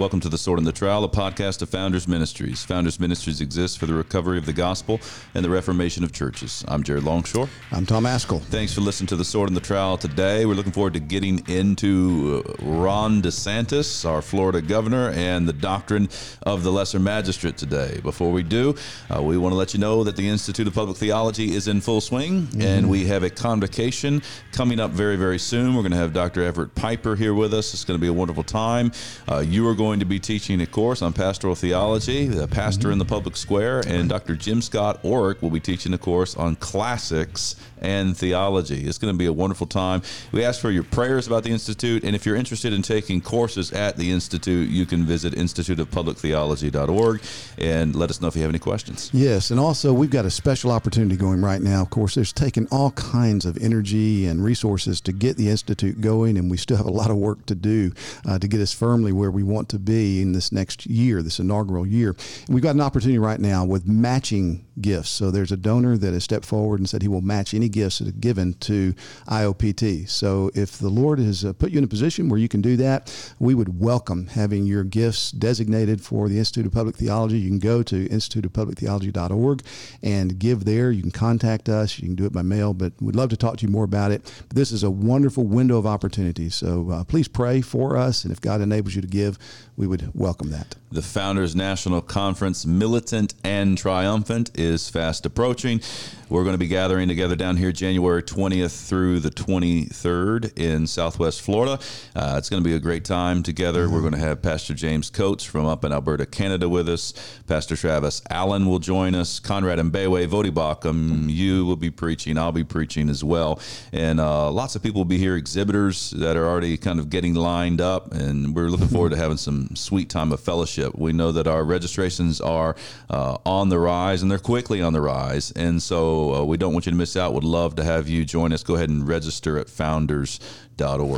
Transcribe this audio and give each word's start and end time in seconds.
Welcome 0.00 0.20
to 0.20 0.30
The 0.30 0.38
Sword 0.38 0.58
and 0.58 0.66
the 0.66 0.72
Trowel, 0.72 1.04
a 1.04 1.10
podcast 1.10 1.60
of 1.60 1.68
Founders 1.68 2.08
Ministries. 2.08 2.64
Founders 2.64 2.98
Ministries 2.98 3.42
exists 3.42 3.76
for 3.76 3.84
the 3.84 3.92
recovery 3.92 4.38
of 4.38 4.46
the 4.46 4.52
gospel 4.54 4.98
and 5.34 5.44
the 5.44 5.50
reformation 5.50 6.04
of 6.04 6.10
churches. 6.10 6.64
I'm 6.68 6.82
Jared 6.82 7.04
Longshore. 7.04 7.50
I'm 7.70 7.84
Tom 7.84 8.04
Ascol. 8.04 8.40
Thanks 8.44 8.72
for 8.72 8.80
listening 8.80 9.08
to 9.08 9.16
The 9.16 9.26
Sword 9.26 9.50
and 9.50 9.56
the 9.58 9.60
Trowel 9.60 9.98
today. 9.98 10.46
We're 10.46 10.54
looking 10.54 10.72
forward 10.72 10.94
to 10.94 11.00
getting 11.00 11.46
into 11.50 12.42
uh, 12.48 12.64
Ron 12.64 13.20
DeSantis, 13.20 14.08
our 14.08 14.22
Florida 14.22 14.62
governor, 14.62 15.10
and 15.10 15.46
the 15.46 15.52
doctrine 15.52 16.08
of 16.44 16.62
the 16.62 16.72
lesser 16.72 16.98
magistrate 16.98 17.58
today. 17.58 18.00
Before 18.02 18.32
we 18.32 18.42
do, 18.42 18.74
uh, 19.14 19.22
we 19.22 19.36
want 19.36 19.52
to 19.52 19.56
let 19.58 19.74
you 19.74 19.80
know 19.80 20.02
that 20.04 20.16
the 20.16 20.26
Institute 20.26 20.66
of 20.66 20.72
Public 20.72 20.96
Theology 20.96 21.54
is 21.54 21.68
in 21.68 21.82
full 21.82 22.00
swing, 22.00 22.46
mm-hmm. 22.46 22.62
and 22.62 22.88
we 22.88 23.04
have 23.04 23.22
a 23.22 23.28
convocation 23.28 24.22
coming 24.52 24.80
up 24.80 24.92
very, 24.92 25.16
very 25.16 25.38
soon. 25.38 25.74
We're 25.74 25.82
going 25.82 25.92
to 25.92 25.98
have 25.98 26.14
Dr. 26.14 26.42
Everett 26.42 26.74
Piper 26.74 27.16
here 27.16 27.34
with 27.34 27.52
us. 27.52 27.74
It's 27.74 27.84
going 27.84 27.98
to 27.98 28.02
be 28.02 28.08
a 28.08 28.14
wonderful 28.14 28.44
time. 28.44 28.92
Uh, 29.28 29.40
you 29.40 29.68
are 29.68 29.74
going 29.74 29.89
going 29.90 29.98
to 29.98 30.06
be 30.06 30.20
teaching 30.20 30.60
a 30.60 30.66
course 30.66 31.02
on 31.02 31.12
pastoral 31.12 31.56
theology, 31.56 32.28
the 32.28 32.46
pastor 32.46 32.82
mm-hmm. 32.82 32.92
in 32.92 32.98
the 33.00 33.04
public 33.04 33.36
square, 33.36 33.82
and 33.88 34.08
Dr. 34.08 34.36
Jim 34.36 34.62
Scott 34.62 35.02
Orrick 35.02 35.42
will 35.42 35.50
be 35.50 35.58
teaching 35.58 35.92
a 35.92 35.98
course 35.98 36.36
on 36.36 36.54
classics 36.54 37.56
and 37.80 38.16
theology. 38.16 38.86
It's 38.86 38.98
going 38.98 39.12
to 39.12 39.18
be 39.18 39.26
a 39.26 39.32
wonderful 39.32 39.66
time. 39.66 40.02
We 40.32 40.44
ask 40.44 40.60
for 40.60 40.70
your 40.70 40.84
prayers 40.84 41.26
about 41.26 41.42
the 41.42 41.50
Institute, 41.50 42.04
and 42.04 42.14
if 42.14 42.24
you're 42.26 42.36
interested 42.36 42.72
in 42.72 42.82
taking 42.82 43.20
courses 43.20 43.72
at 43.72 43.96
the 43.96 44.10
Institute, 44.10 44.68
you 44.70 44.86
can 44.86 45.04
visit 45.04 45.34
instituteofpublictheology.org 45.34 47.22
and 47.58 47.94
let 47.96 48.10
us 48.10 48.20
know 48.20 48.28
if 48.28 48.36
you 48.36 48.42
have 48.42 48.50
any 48.50 48.58
questions. 48.58 49.10
Yes, 49.12 49.50
and 49.50 49.58
also 49.58 49.92
we've 49.92 50.10
got 50.10 50.24
a 50.24 50.30
special 50.30 50.70
opportunity 50.70 51.16
going 51.16 51.40
right 51.42 51.60
now. 51.60 51.82
Of 51.82 51.90
course, 51.90 52.14
there's 52.14 52.32
taken 52.32 52.68
all 52.70 52.90
kinds 52.92 53.46
of 53.46 53.56
energy 53.58 54.26
and 54.26 54.44
resources 54.44 55.00
to 55.02 55.12
get 55.12 55.36
the 55.36 55.48
Institute 55.48 56.00
going, 56.00 56.36
and 56.36 56.50
we 56.50 56.56
still 56.56 56.76
have 56.76 56.86
a 56.86 56.90
lot 56.90 57.10
of 57.10 57.16
work 57.16 57.46
to 57.46 57.54
do 57.54 57.92
uh, 58.26 58.38
to 58.38 58.48
get 58.48 58.60
us 58.60 58.72
firmly 58.72 59.12
where 59.12 59.30
we 59.30 59.42
want 59.42 59.68
to 59.70 59.78
be 59.78 60.20
in 60.20 60.32
this 60.32 60.52
next 60.52 60.86
year, 60.86 61.22
this 61.22 61.38
inaugural 61.38 61.86
year. 61.86 62.16
And 62.46 62.54
we've 62.54 62.62
got 62.62 62.74
an 62.74 62.80
opportunity 62.80 63.18
right 63.18 63.40
now 63.40 63.64
with 63.64 63.86
matching 63.86 64.66
gifts. 64.80 65.10
So 65.10 65.30
there's 65.30 65.52
a 65.52 65.56
donor 65.56 65.96
that 65.96 66.12
has 66.12 66.24
stepped 66.24 66.44
forward 66.44 66.80
and 66.80 66.88
said 66.88 67.02
he 67.02 67.08
will 67.08 67.20
match 67.20 67.54
any 67.54 67.68
gifts 67.70 67.98
that 67.98 68.08
are 68.08 68.12
given 68.12 68.54
to 68.54 68.94
IOPT. 69.28 70.08
So 70.08 70.50
if 70.54 70.78
the 70.78 70.88
Lord 70.88 71.18
has 71.18 71.44
uh, 71.44 71.52
put 71.52 71.70
you 71.70 71.78
in 71.78 71.84
a 71.84 71.88
position 71.88 72.28
where 72.28 72.38
you 72.38 72.48
can 72.48 72.60
do 72.60 72.76
that, 72.78 73.34
we 73.38 73.54
would 73.54 73.80
welcome 73.80 74.26
having 74.28 74.66
your 74.66 74.84
gifts 74.84 75.30
designated 75.30 76.00
for 76.00 76.28
the 76.28 76.38
Institute 76.38 76.66
of 76.66 76.72
Public 76.72 76.96
Theology. 76.96 77.38
You 77.38 77.48
can 77.48 77.58
go 77.58 77.82
to 77.82 78.08
instituteofpublictheology.org 78.08 79.62
and 80.02 80.38
give 80.38 80.64
there. 80.64 80.90
You 80.90 81.02
can 81.02 81.10
contact 81.10 81.68
us. 81.68 81.98
You 81.98 82.08
can 82.08 82.16
do 82.16 82.26
it 82.26 82.32
by 82.32 82.42
mail, 82.42 82.74
but 82.74 82.92
we'd 83.00 83.16
love 83.16 83.30
to 83.30 83.36
talk 83.36 83.58
to 83.58 83.66
you 83.66 83.72
more 83.72 83.84
about 83.84 84.10
it. 84.10 84.22
But 84.48 84.56
this 84.56 84.72
is 84.72 84.82
a 84.82 84.90
wonderful 84.90 85.44
window 85.44 85.78
of 85.78 85.86
opportunity. 85.86 86.50
So 86.50 86.90
uh, 86.90 87.04
please 87.04 87.28
pray 87.28 87.60
for 87.60 87.96
us, 87.96 88.24
and 88.24 88.32
if 88.32 88.40
God 88.40 88.60
enables 88.60 88.94
you 88.94 89.02
to 89.02 89.08
give, 89.08 89.38
we 89.76 89.86
would 89.86 90.10
welcome 90.14 90.50
that. 90.50 90.76
The 90.92 91.02
Founders 91.02 91.54
National 91.54 92.00
Conference, 92.00 92.66
militant 92.66 93.34
and 93.44 93.78
triumphant, 93.78 94.50
is 94.58 94.88
fast 94.88 95.24
approaching. 95.24 95.80
We're 96.28 96.44
going 96.44 96.54
to 96.54 96.58
be 96.58 96.68
gathering 96.68 97.08
together 97.08 97.36
down 97.36 97.56
here 97.56 97.59
January 97.60 98.22
20th 98.22 98.88
through 98.88 99.20
the 99.20 99.30
23rd 99.30 100.58
in 100.58 100.86
Southwest 100.86 101.42
Florida. 101.42 101.78
Uh, 102.16 102.36
it's 102.38 102.48
going 102.48 102.62
to 102.62 102.66
be 102.66 102.74
a 102.74 102.80
great 102.80 103.04
time 103.04 103.42
together. 103.42 103.84
Mm-hmm. 103.84 103.94
We're 103.94 104.00
going 104.00 104.14
to 104.14 104.18
have 104.18 104.40
Pastor 104.40 104.72
James 104.72 105.10
Coates 105.10 105.44
from 105.44 105.66
up 105.66 105.84
in 105.84 105.92
Alberta, 105.92 106.24
Canada 106.24 106.70
with 106.70 106.88
us. 106.88 107.12
Pastor 107.46 107.76
Travis 107.76 108.22
Allen 108.30 108.64
will 108.64 108.78
join 108.78 109.14
us. 109.14 109.38
Conrad 109.38 109.78
Mbewe, 109.78 110.26
Voddie 110.26 110.50
Baucham, 110.50 111.28
you 111.28 111.66
will 111.66 111.76
be 111.76 111.90
preaching. 111.90 112.38
I'll 112.38 112.50
be 112.50 112.64
preaching 112.64 113.10
as 113.10 113.22
well. 113.22 113.60
And 113.92 114.20
uh, 114.20 114.50
lots 114.50 114.74
of 114.74 114.82
people 114.82 115.00
will 115.00 115.04
be 115.04 115.18
here, 115.18 115.36
exhibitors 115.36 116.10
that 116.12 116.38
are 116.38 116.46
already 116.46 116.78
kind 116.78 116.98
of 116.98 117.10
getting 117.10 117.34
lined 117.34 117.82
up. 117.82 118.14
And 118.14 118.56
we're 118.56 118.70
looking 118.70 118.88
forward 118.96 119.10
to 119.10 119.18
having 119.18 119.36
some 119.36 119.76
sweet 119.76 120.08
time 120.08 120.32
of 120.32 120.40
fellowship. 120.40 120.96
We 120.96 121.12
know 121.12 121.30
that 121.32 121.46
our 121.46 121.62
registrations 121.62 122.40
are 122.40 122.74
uh, 123.10 123.36
on 123.44 123.68
the 123.68 123.78
rise 123.78 124.22
and 124.22 124.30
they're 124.30 124.38
quickly 124.38 124.80
on 124.80 124.94
the 124.94 125.02
rise. 125.02 125.50
And 125.52 125.82
so 125.82 126.34
uh, 126.34 126.44
we 126.44 126.56
don't 126.56 126.72
want 126.72 126.86
you 126.86 126.92
to 126.92 126.98
miss 126.98 127.16
out. 127.16 127.34
Would 127.34 127.44
love 127.50 127.74
to 127.76 127.84
have 127.84 128.08
you 128.08 128.24
join 128.24 128.52
us. 128.52 128.62
Go 128.62 128.76
ahead 128.76 128.88
and 128.88 129.06
register 129.06 129.58
at 129.58 129.68
founders 129.68 130.38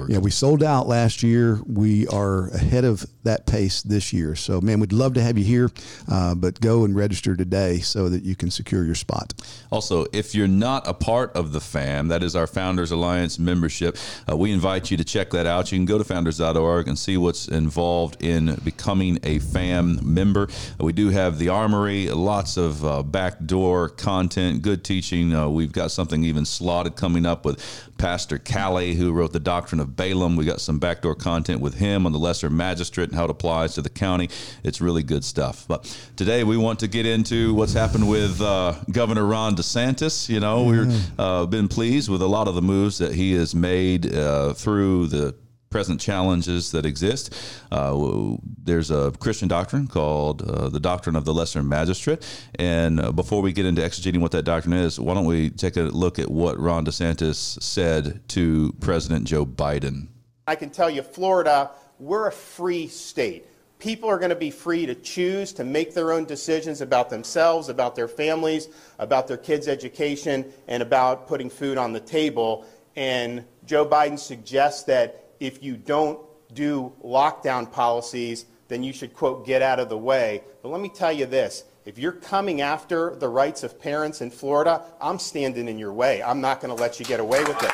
yeah, 0.08 0.18
we 0.18 0.30
sold 0.30 0.62
out 0.62 0.88
last 0.88 1.22
year. 1.22 1.60
We 1.66 2.06
are 2.08 2.48
ahead 2.48 2.84
of 2.84 3.04
that 3.24 3.46
pace 3.46 3.82
this 3.82 4.12
year. 4.12 4.34
So, 4.34 4.60
man, 4.60 4.80
we'd 4.80 4.92
love 4.92 5.14
to 5.14 5.22
have 5.22 5.38
you 5.38 5.44
here, 5.44 5.70
uh, 6.10 6.34
but 6.34 6.60
go 6.60 6.84
and 6.84 6.94
register 6.94 7.36
today 7.36 7.78
so 7.78 8.08
that 8.08 8.24
you 8.24 8.34
can 8.34 8.50
secure 8.50 8.84
your 8.84 8.94
spot. 8.94 9.32
Also, 9.70 10.06
if 10.12 10.34
you're 10.34 10.48
not 10.48 10.86
a 10.88 10.94
part 10.94 11.32
of 11.36 11.52
the 11.52 11.60
FAM, 11.60 12.08
that 12.08 12.22
is 12.22 12.34
our 12.34 12.46
Founders 12.46 12.90
Alliance 12.90 13.38
membership, 13.38 13.96
uh, 14.30 14.36
we 14.36 14.52
invite 14.52 14.90
you 14.90 14.96
to 14.96 15.04
check 15.04 15.30
that 15.30 15.46
out. 15.46 15.70
You 15.70 15.78
can 15.78 15.86
go 15.86 15.98
to 15.98 16.04
founders.org 16.04 16.88
and 16.88 16.98
see 16.98 17.16
what's 17.16 17.48
involved 17.48 18.22
in 18.22 18.54
becoming 18.64 19.18
a 19.22 19.38
FAM 19.38 20.00
member. 20.02 20.48
We 20.78 20.92
do 20.92 21.10
have 21.10 21.38
the 21.38 21.48
Armory, 21.48 22.08
lots 22.08 22.56
of 22.56 22.84
uh, 22.84 23.02
backdoor 23.02 23.90
content, 23.90 24.62
good 24.62 24.84
teaching. 24.84 25.34
Uh, 25.34 25.48
we've 25.48 25.72
got 25.72 25.90
something 25.90 26.24
even 26.24 26.44
slotted 26.44 26.96
coming 26.96 27.26
up 27.26 27.44
with 27.44 27.62
Pastor 27.98 28.38
Callie, 28.38 28.94
who 28.94 29.12
wrote 29.12 29.32
the 29.32 29.40
Doctrine 29.52 29.82
of 29.82 29.94
Balaam. 29.94 30.34
We 30.34 30.46
got 30.46 30.62
some 30.62 30.78
backdoor 30.78 31.14
content 31.14 31.60
with 31.60 31.74
him 31.74 32.06
on 32.06 32.12
the 32.12 32.18
Lesser 32.18 32.48
Magistrate 32.48 33.10
and 33.10 33.14
how 33.14 33.24
it 33.24 33.30
applies 33.30 33.74
to 33.74 33.82
the 33.82 33.90
county. 33.90 34.30
It's 34.64 34.80
really 34.80 35.02
good 35.02 35.24
stuff. 35.24 35.66
But 35.68 35.84
today 36.16 36.42
we 36.42 36.56
want 36.56 36.78
to 36.78 36.88
get 36.88 37.04
into 37.04 37.52
what's 37.52 37.74
happened 37.74 38.08
with 38.08 38.40
uh, 38.40 38.76
Governor 38.90 39.26
Ron 39.26 39.54
DeSantis. 39.54 40.30
You 40.30 40.40
know, 40.40 40.64
we've 40.64 41.20
uh, 41.20 41.44
been 41.44 41.68
pleased 41.68 42.08
with 42.08 42.22
a 42.22 42.26
lot 42.26 42.48
of 42.48 42.54
the 42.54 42.62
moves 42.62 42.96
that 42.96 43.12
he 43.14 43.34
has 43.34 43.54
made 43.54 44.14
uh, 44.14 44.54
through 44.54 45.08
the 45.08 45.34
present 45.72 46.00
challenges 46.00 46.70
that 46.70 46.86
exist. 46.86 47.34
Uh, 47.72 48.36
there's 48.62 48.90
a 48.90 49.10
Christian 49.18 49.48
doctrine 49.48 49.88
called 49.88 50.42
uh, 50.42 50.68
the 50.68 50.78
doctrine 50.78 51.16
of 51.16 51.24
the 51.24 51.34
lesser 51.34 51.62
magistrate. 51.62 52.24
And 52.56 53.00
uh, 53.00 53.10
before 53.10 53.42
we 53.42 53.52
get 53.52 53.66
into 53.66 53.82
exegeting 53.82 54.20
what 54.20 54.30
that 54.32 54.44
doctrine 54.44 54.74
is, 54.74 55.00
why 55.00 55.14
don't 55.14 55.24
we 55.24 55.50
take 55.50 55.76
a 55.76 55.82
look 55.82 56.18
at 56.18 56.30
what 56.30 56.58
Ron 56.60 56.84
DeSantis 56.84 57.60
said 57.60 58.20
to 58.28 58.72
President 58.80 59.26
Joe 59.26 59.44
Biden? 59.46 60.08
I 60.46 60.54
can 60.54 60.70
tell 60.70 60.90
you, 60.90 61.02
Florida, 61.02 61.70
we're 61.98 62.28
a 62.28 62.32
free 62.32 62.88
state. 62.88 63.46
People 63.78 64.08
are 64.08 64.18
going 64.18 64.30
to 64.30 64.36
be 64.36 64.50
free 64.50 64.86
to 64.86 64.94
choose 64.94 65.52
to 65.54 65.64
make 65.64 65.94
their 65.94 66.12
own 66.12 66.24
decisions 66.24 66.80
about 66.80 67.10
themselves, 67.10 67.68
about 67.68 67.96
their 67.96 68.06
families, 68.06 68.68
about 68.98 69.26
their 69.26 69.36
kids' 69.36 69.66
education, 69.66 70.52
and 70.68 70.82
about 70.82 71.26
putting 71.26 71.50
food 71.50 71.78
on 71.78 71.92
the 71.92 72.00
table. 72.00 72.64
And 72.94 73.44
Joe 73.64 73.86
Biden 73.86 74.18
suggests 74.18 74.84
that 74.84 75.21
if 75.42 75.60
you 75.60 75.76
don't 75.76 76.20
do 76.54 76.92
lockdown 77.04 77.70
policies, 77.70 78.46
then 78.68 78.84
you 78.84 78.92
should, 78.92 79.12
quote, 79.12 79.44
get 79.44 79.60
out 79.60 79.80
of 79.80 79.88
the 79.88 79.98
way. 79.98 80.44
But 80.62 80.68
let 80.68 80.80
me 80.80 80.88
tell 80.88 81.10
you 81.10 81.26
this 81.26 81.64
if 81.84 81.98
you're 81.98 82.12
coming 82.12 82.60
after 82.60 83.16
the 83.16 83.28
rights 83.28 83.64
of 83.64 83.80
parents 83.80 84.20
in 84.20 84.30
Florida, 84.30 84.84
I'm 85.00 85.18
standing 85.18 85.68
in 85.68 85.80
your 85.80 85.92
way. 85.92 86.22
I'm 86.22 86.40
not 86.40 86.60
going 86.60 86.74
to 86.74 86.80
let 86.80 87.00
you 87.00 87.04
get 87.04 87.18
away 87.18 87.42
with 87.42 87.60
it. 87.60 87.72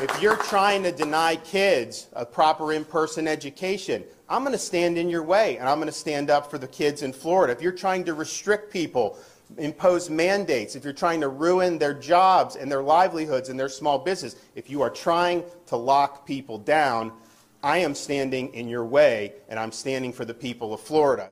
If 0.00 0.22
you're 0.22 0.36
trying 0.36 0.84
to 0.84 0.92
deny 0.92 1.34
kids 1.34 2.06
a 2.12 2.24
proper 2.24 2.72
in 2.72 2.84
person 2.84 3.26
education, 3.26 4.04
I'm 4.28 4.42
going 4.42 4.52
to 4.52 4.58
stand 4.58 4.96
in 4.96 5.10
your 5.10 5.24
way 5.24 5.56
and 5.56 5.68
I'm 5.68 5.78
going 5.78 5.88
to 5.88 5.92
stand 5.92 6.30
up 6.30 6.48
for 6.48 6.58
the 6.58 6.68
kids 6.68 7.02
in 7.02 7.12
Florida. 7.12 7.52
If 7.52 7.60
you're 7.60 7.72
trying 7.72 8.04
to 8.04 8.14
restrict 8.14 8.72
people 8.72 9.18
impose 9.56 10.10
mandates, 10.10 10.76
if 10.76 10.84
you're 10.84 10.92
trying 10.92 11.20
to 11.22 11.28
ruin 11.28 11.78
their 11.78 11.94
jobs 11.94 12.56
and 12.56 12.70
their 12.70 12.82
livelihoods 12.82 13.48
and 13.48 13.58
their 13.58 13.68
small 13.68 13.98
business, 13.98 14.36
if 14.54 14.68
you 14.68 14.82
are 14.82 14.90
trying 14.90 15.44
to 15.66 15.76
lock 15.76 16.26
people 16.26 16.58
down, 16.58 17.12
I 17.62 17.78
am 17.78 17.94
standing 17.94 18.54
in 18.54 18.68
your 18.68 18.84
way 18.84 19.32
and 19.48 19.58
I'm 19.58 19.72
standing 19.72 20.12
for 20.12 20.24
the 20.24 20.34
people 20.34 20.72
of 20.72 20.80
Florida. 20.80 21.30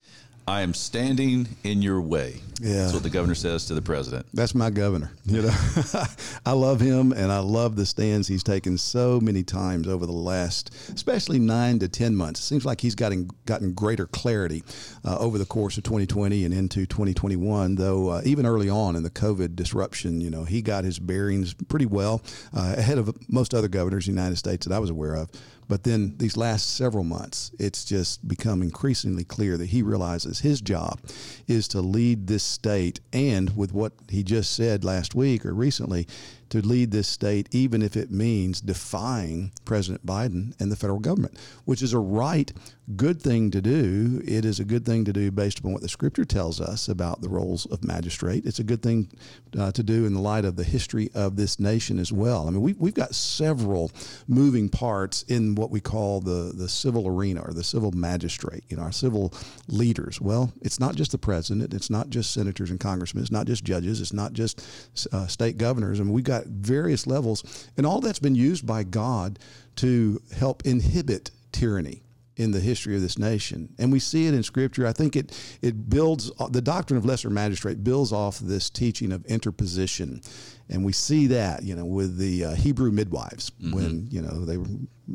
I 0.49 0.62
am 0.62 0.75
standing 0.75 1.49
in 1.65 1.83
your 1.83 2.01
way. 2.01 2.41
Yeah. 2.61 2.83
That's 2.83 2.95
what 2.95 3.03
the 3.03 3.11
governor 3.11 3.34
says 3.34 3.67
to 3.67 3.75
the 3.75 3.83
president. 3.83 4.27
That's 4.33 4.55
my 4.55 4.71
governor. 4.71 5.11
You 5.25 5.43
know, 5.43 5.55
I 6.47 6.53
love 6.53 6.81
him 6.81 7.11
and 7.11 7.33
I 7.33 7.41
love 7.41 7.75
the 7.75 7.84
stands 7.84 8.29
he's 8.29 8.45
taken 8.45 8.79
so 8.79 9.19
many 9.21 9.43
times 9.43 9.89
over 9.89 10.06
the 10.06 10.12
last, 10.12 10.73
especially 10.94 11.41
nine 11.41 11.81
to 11.81 11.88
10 11.88 12.15
months. 12.15 12.38
It 12.41 12.44
seems 12.44 12.65
like 12.65 12.81
he's 12.81 12.94
gotten, 12.94 13.29
gotten 13.44 13.73
greater 13.73 14.06
clarity 14.06 14.62
uh, 15.05 15.19
over 15.19 15.37
the 15.37 15.47
course 15.47 15.79
of 15.79 15.82
2020 15.82 16.44
and 16.44 16.55
into 16.55 16.87
2021, 16.87 17.75
though 17.75 18.11
uh, 18.11 18.23
even 18.25 18.47
early 18.47 18.70
on 18.70 18.94
in 18.94 19.03
the 19.03 19.11
COVID 19.11 19.56
disruption, 19.56 20.20
you 20.20 20.31
know, 20.31 20.44
he 20.44 20.62
got 20.62 20.85
his 20.85 21.00
bearings 21.00 21.55
pretty 21.55 21.87
well 21.87 22.23
uh, 22.56 22.76
ahead 22.79 22.99
of 22.99 23.12
most 23.29 23.53
other 23.53 23.69
governors 23.69 24.06
in 24.06 24.15
the 24.15 24.20
United 24.20 24.37
States 24.37 24.65
that 24.65 24.75
I 24.75 24.79
was 24.79 24.91
aware 24.91 25.17
of. 25.17 25.29
But 25.69 25.83
then 25.83 26.15
these 26.19 26.37
last 26.37 26.77
several 26.77 27.05
months, 27.05 27.51
it's 27.59 27.85
just 27.85 28.27
become 28.27 28.63
increasingly 28.63 29.25
clear 29.25 29.57
that 29.57 29.67
he 29.67 29.83
realizes 29.83 30.41
his 30.41 30.61
job 30.61 31.01
is 31.47 31.67
to 31.69 31.81
lead 31.81 32.27
this 32.27 32.45
state 32.45 33.01
and 33.13 33.57
with 33.57 33.73
what 33.73 33.93
he 34.09 34.23
just 34.23 34.55
said 34.55 34.85
last 34.85 35.15
week 35.15 35.45
or 35.45 35.53
recently, 35.53 36.07
to 36.51 36.61
lead 36.61 36.93
this 36.93 37.09
state, 37.09 37.49
even 37.51 37.83
if 37.83 37.97
it 37.97 38.11
means 38.11 38.61
defying 38.61 39.51
President 39.65 40.07
Biden 40.07 40.55
and 40.61 40.71
the 40.71 40.77
federal 40.77 41.01
government, 41.01 41.37
which 41.65 41.83
is 41.83 41.93
a 41.93 41.99
right, 41.99 42.53
good 42.94 43.21
thing 43.21 43.50
to 43.50 43.61
do. 43.61 44.23
It 44.25 44.44
is 44.44 44.61
a 44.61 44.65
good 44.65 44.87
thing 44.87 45.05
to 45.06 45.12
do 45.12 45.31
based 45.33 45.59
upon 45.59 45.73
what 45.73 45.83
the 45.83 45.88
scripture 45.88 46.25
tells 46.25 46.61
us 46.61 46.88
about 46.88 47.21
the 47.21 47.29
roles 47.29 47.67
of 47.67 47.85
magistrate. 47.85 48.47
It's 48.47 48.61
a 48.61 48.65
good 48.65 48.83
thing 48.83 49.11
uh, 49.59 49.73
to 49.73 49.83
do 49.83 50.06
in 50.06 50.15
the 50.15 50.21
light 50.21 50.44
of 50.44 50.55
the 50.55 50.62
history 50.62 51.11
of 51.12 51.37
this 51.37 51.59
nation 51.59 51.99
as 51.99 52.12
well. 52.12 52.47
I 52.47 52.50
mean, 52.50 52.62
we, 52.62 52.75
we've 52.75 52.94
got 52.94 53.15
several 53.15 53.91
moving 54.29 54.69
parts 54.69 55.23
in 55.25 55.56
what 55.56 55.71
we 55.71 55.81
call 55.81 56.21
the, 56.21 56.53
the 56.55 56.69
civil 56.69 57.09
arena 57.09 57.43
or 57.43 57.53
the 57.53 57.65
civil 57.65 57.91
magistrate, 57.91 58.62
you 58.69 58.77
know, 58.77 58.85
our 58.85 58.93
civil 58.93 59.35
leaders. 59.67 60.21
Well, 60.21 60.53
it's 60.62 60.79
not 60.79 60.94
just 60.94 61.11
the 61.11 61.19
president, 61.19 61.75
it's 61.75 61.91
not 61.91 62.11
just 62.11 62.32
senators 62.32 62.71
and 62.71 62.79
congressmen, 62.79 63.23
it's 63.23 63.32
not 63.32 63.47
just 63.47 63.65
judges, 63.65 64.00
it's 64.00 64.12
not 64.12 64.32
just 64.32 64.65
uh, 65.12 65.27
state 65.27 65.59
governors. 65.59 65.99
I 65.99 66.05
mean, 66.05 66.12
we've 66.12 66.25
got 66.25 66.47
various 66.47 67.06
levels, 67.06 67.69
and 67.77 67.85
all 67.85 68.00
that's 68.00 68.21
been 68.21 68.37
used 68.37 68.65
by 68.65 68.85
God 68.85 69.41
to 69.77 70.23
help 70.32 70.65
inhibit 70.65 71.32
tyranny 71.53 72.03
in 72.37 72.50
the 72.50 72.61
history 72.61 72.94
of 72.94 73.03
this 73.03 73.19
nation. 73.19 73.75
And 73.79 73.91
we 73.91 73.99
see 73.99 74.27
it 74.27 74.35
in 74.35 74.43
scripture. 74.43 74.87
I 74.87 74.93
think 74.93 75.17
it 75.17 75.37
it 75.62 75.88
builds 75.88 76.31
the 76.50 76.61
doctrine 76.61 76.99
of 76.99 77.05
lesser 77.05 77.31
magistrate 77.31 77.83
builds 77.83 78.12
off 78.12 78.38
this 78.38 78.71
teaching 78.71 79.12
of 79.12 79.25
interposition. 79.27 80.21
And 80.69 80.85
we 80.85 80.93
see 80.93 81.29
that, 81.29 81.62
you 81.62 81.75
know, 81.75 81.85
with 81.85 82.19
the 82.19 82.44
uh, 82.44 82.55
Hebrew 82.55 82.91
midwives 82.91 83.50
mm-hmm. 83.50 83.75
when, 83.75 84.06
you 84.11 84.21
know, 84.21 84.44
they 84.44 84.56
were 84.56 84.67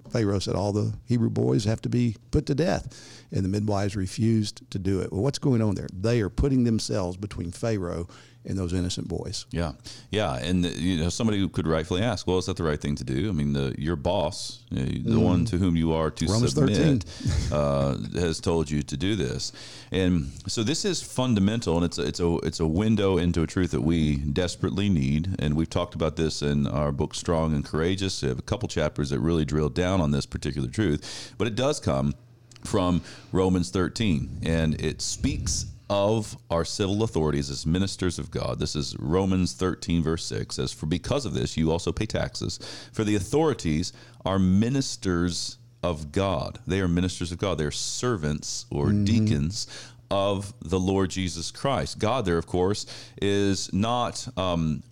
Pharaoh 0.09 0.39
said 0.39 0.55
all 0.55 0.71
the 0.71 0.93
Hebrew 1.05 1.29
boys 1.29 1.65
have 1.65 1.81
to 1.81 1.89
be 1.89 2.15
put 2.31 2.45
to 2.45 2.55
death 2.55 3.23
and 3.31 3.43
the 3.43 3.49
midwives 3.49 3.95
refused 3.95 4.69
to 4.71 4.79
do 4.79 5.01
it. 5.01 5.11
Well, 5.11 5.21
what's 5.21 5.39
going 5.39 5.61
on 5.61 5.75
there? 5.75 5.89
They 5.93 6.21
are 6.21 6.29
putting 6.29 6.63
themselves 6.63 7.17
between 7.17 7.51
Pharaoh 7.51 8.07
and 8.45 8.57
those 8.57 8.73
innocent 8.73 9.07
boys. 9.07 9.45
Yeah, 9.51 9.73
yeah, 10.09 10.35
and 10.35 10.65
you 10.65 10.97
know 10.97 11.09
somebody 11.09 11.39
who 11.39 11.49
could 11.49 11.67
rightfully 11.67 12.01
ask, 12.01 12.25
well, 12.25 12.37
is 12.37 12.47
that 12.47 12.57
the 12.57 12.63
right 12.63 12.79
thing 12.79 12.95
to 12.95 13.03
do? 13.03 13.29
I 13.29 13.31
mean, 13.31 13.53
the, 13.53 13.75
your 13.77 13.95
boss, 13.95 14.63
the 14.71 14.81
mm. 14.81 15.21
one 15.21 15.45
to 15.45 15.57
whom 15.57 15.75
you 15.75 15.93
are 15.93 16.09
to 16.11 16.25
Romans 16.25 16.53
submit, 16.53 17.05
uh, 17.51 17.97
has 18.15 18.39
told 18.39 18.69
you 18.69 18.81
to 18.81 18.97
do 18.97 19.15
this, 19.15 19.51
and 19.91 20.31
so 20.47 20.63
this 20.63 20.85
is 20.85 21.01
fundamental, 21.01 21.75
and 21.75 21.85
it's 21.85 21.97
a, 21.97 22.03
it's 22.03 22.19
a 22.19 22.37
it's 22.37 22.59
a 22.59 22.67
window 22.67 23.17
into 23.17 23.43
a 23.43 23.47
truth 23.47 23.71
that 23.71 23.81
we 23.81 24.17
desperately 24.17 24.89
need, 24.89 25.35
and 25.39 25.55
we've 25.55 25.69
talked 25.69 25.95
about 25.95 26.15
this 26.15 26.41
in 26.41 26.67
our 26.67 26.91
book 26.91 27.13
Strong 27.13 27.53
and 27.53 27.63
Courageous. 27.63 28.21
We 28.21 28.29
have 28.29 28.39
a 28.39 28.43
couple 28.43 28.67
chapters 28.67 29.11
that 29.11 29.19
really 29.19 29.45
drill 29.45 29.69
down 29.69 30.01
on 30.01 30.11
this 30.11 30.25
particular 30.25 30.67
truth, 30.67 31.33
but 31.37 31.47
it 31.47 31.55
does 31.55 31.79
come 31.79 32.15
from 32.63 33.01
Romans 33.31 33.69
13, 33.71 34.41
and 34.43 34.79
it 34.79 35.01
speaks 35.01 35.65
of 35.91 36.37
our 36.49 36.63
civil 36.63 37.03
authorities 37.03 37.49
as 37.49 37.65
ministers 37.65 38.17
of 38.17 38.31
God. 38.31 38.59
This 38.59 38.77
is 38.77 38.95
Romans 38.97 39.51
13, 39.51 40.01
verse 40.01 40.23
6 40.23 40.55
says, 40.55 40.71
For 40.71 40.85
because 40.85 41.25
of 41.25 41.33
this, 41.33 41.57
you 41.57 41.69
also 41.69 41.91
pay 41.91 42.05
taxes. 42.05 42.59
For 42.93 43.03
the 43.03 43.17
authorities 43.17 43.91
are 44.23 44.39
ministers 44.39 45.57
of 45.83 46.13
God. 46.13 46.59
They 46.65 46.79
are 46.79 46.87
ministers 46.87 47.33
of 47.33 47.39
God. 47.39 47.57
They 47.57 47.65
are 47.65 47.71
servants 47.71 48.67
or 48.71 48.87
mm-hmm. 48.87 49.03
deacons 49.03 49.67
of 50.09 50.53
the 50.61 50.79
Lord 50.79 51.09
Jesus 51.09 51.51
Christ. 51.51 51.99
God, 51.99 52.23
there, 52.23 52.37
of 52.37 52.47
course, 52.47 52.85
is 53.21 53.73
not 53.73 54.25
um, 54.37 54.83